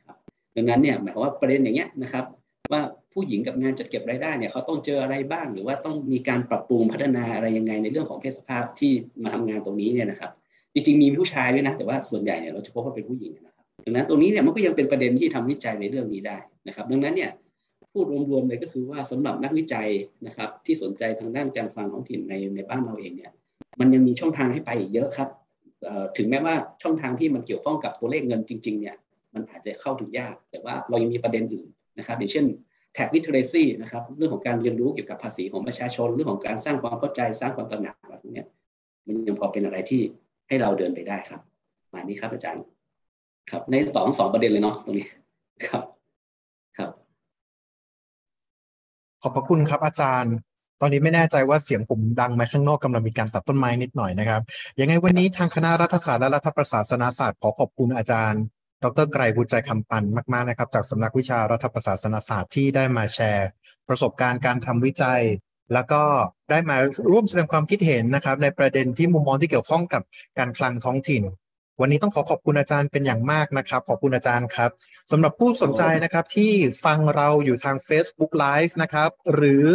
[0.55, 2.25] ดังนั้นเนี่ยหมายความว่าประเด็นอย่างเงี้ยนะครับ
[2.71, 2.81] ว่า
[3.13, 8.91] ผู้หญิงกับงานจัดเก็บรายได้เนี่ยเขาต้องเจออะไรบ้าง หรือว่าต้องมีการปรับปรุงพัฒนาอะไรยังไงในเรื่องของเพศสภาพที่
[9.23, 10.31] มาทำงานตรงนี้เนี่ยนะครับ
[10.73, 16.37] จริงๆมีผู้ชายด้วยนะแต่ว่าส่วนใหญ่เนี่ยเราจะพบว่าเป็นผู้หญิงนะครับดังนั้นตรงนี้เนี่ยมันก็ยังเป็นประเด็นที่ทำวิจัยในเรื่องนี้ได้
[16.67, 17.31] นะครับ ดังนั้นเนี่ย
[17.91, 19.87] พูดรวมๆเลยก็คือว่าสำหรับนักวิจัย
[20.25, 23.31] นะครับ ที่สนใจทางด้านการคลังท้องถิ่นในในบ้านเราเองเนี่ย
[23.79, 25.29] มันยังมีช่องทางให้ไปอีกเยอะครับ
[26.17, 28.95] ถึงแม้ว่าช่องทางที่มันเกี่ยวข้องกับตัวเลขเงินจริงๆเนี่ย
[29.33, 31.67] มันอาจจะเข้าถึงยาก แต่ว่าเรายังมีประเด็นอื่น
[31.97, 32.45] นะครับอย่างเช่น
[32.95, 38.43] tax literacy นะครับเรื่องของการเรียนรู้เกี่ยวกับภาษีของประชาชนเรื่องของการสร้างความเข้าใจสร้างความตระหนักอะไรพวกนี้
[39.05, 40.01] มันยังพอเป็นอะไรที่
[40.47, 41.41] ให้เราเดินไปได้ครับ
[41.91, 42.63] หมายนี้ครับอาจารย์
[43.51, 45.07] ครับในสองสองประเด็นเลยเนาะตรงนี้
[45.67, 45.83] ครับ
[49.21, 50.33] ขอบพระคุณครับอาจารย์
[50.81, 54.41] ตอนนี้ไม่แน่ใจว่าเสียงผมดังไหมข้างนอกกำลังมีการตัดต้นไม้นิดหน่อยนะครับ
[54.79, 58.41] ยังไงวันนี้ทางคณะรัฐศาสตร์และรัฐประศาสนศาสตร์ขอขอบคุณอาจารย์
[58.83, 60.03] ดรไกรบุญใจคำปัน
[60.33, 63.47] มากๆนะครับ จากสำนักวิชารัฐประศาสนศาสตร์ที่ได้มาแชร์
[63.87, 65.21] ประสบการณ์การทำวิจัย
[65.73, 66.03] แล้วก็
[66.49, 66.77] ได้มา
[67.11, 70.01] ร่วมแสดงความคิดเห็นนะครับ ในประเด็นที่มุมมองที่เกี่ยวข้องกับ
[70.37, 71.23] การคลังท้องถิ่น
[71.81, 74.69] วันนี้ต้องขอขอบคุณอาจารย์เป็นอย่างมากนะครับ ขอบคุณอาจารย์ครับ
[75.11, 76.51] สำหรับผู้สนใจนะครับที่
[76.85, 79.65] ฟังเราอยู่ทาง Facebook Live นะครับ หรือ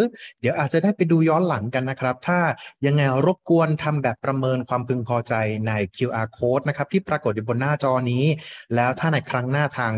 [0.41, 2.41] เดี๋ยวอาจจะได้ไปดูย้อนหลังกันนะครับ ถ้า
[2.87, 5.35] ยังไงรบกวนทำแบบประเมินความพึงพอใจ
[5.69, 8.25] ใน QR code นะครับที่ปรากฏอยู่บนหน้าจอนี้
[8.75, 9.93] แล้วถ้าในครั้งหน้าทาง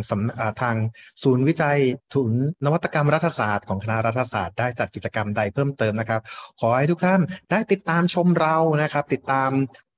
[0.62, 0.76] ทาง
[1.22, 1.78] ศูนย์วิจัย
[2.14, 2.30] ทุน
[2.64, 6.20] นวัตกรรมรัฐศาสตร์ของคณะรัฐศาสตร์ได้จัดกิจกรรมใดเพิ่มเติมนะครับ
[6.61, 9.50] ขอให้ทุกท่านได้ติดตามชมเรานะครับ ติดตาม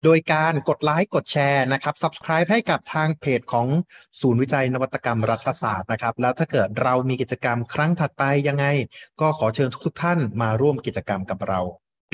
[0.04, 3.66] โดยการกดไลค์กดแชร์นะครับ subscribe ให้กับทางเพจของ
[4.20, 8.66] ศูนย์วิจัยนวัตกรรมรัฐศาสตร์นะครับ แล้วถ้าเกิดเรามีกิจกรรมครั้งถัดไปยังไง
[9.20, 11.60] ก็ขอเชิญทุกๆท่านมาร่วมกิจกรรมกับเรา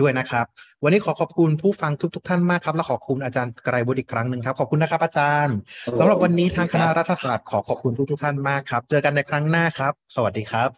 [0.01, 0.47] ด้วยนะครับ
[0.83, 5.57] วันนี้ขอขอบคุณผู้ฟังทุกๆท่านมากครับ และขอบคุณอาจารย์ไกรบุตรอีกครั้งหนึ่งครับ ขอบคุณนะครับอาจารย์
[5.99, 10.71] สำหรับวันนี้ทางคณะรัฐศาสตร์ขอขอบคุณทุกๆท่านมากครับ เจอกันในครั้งหน้าครับ สวัสดีครับ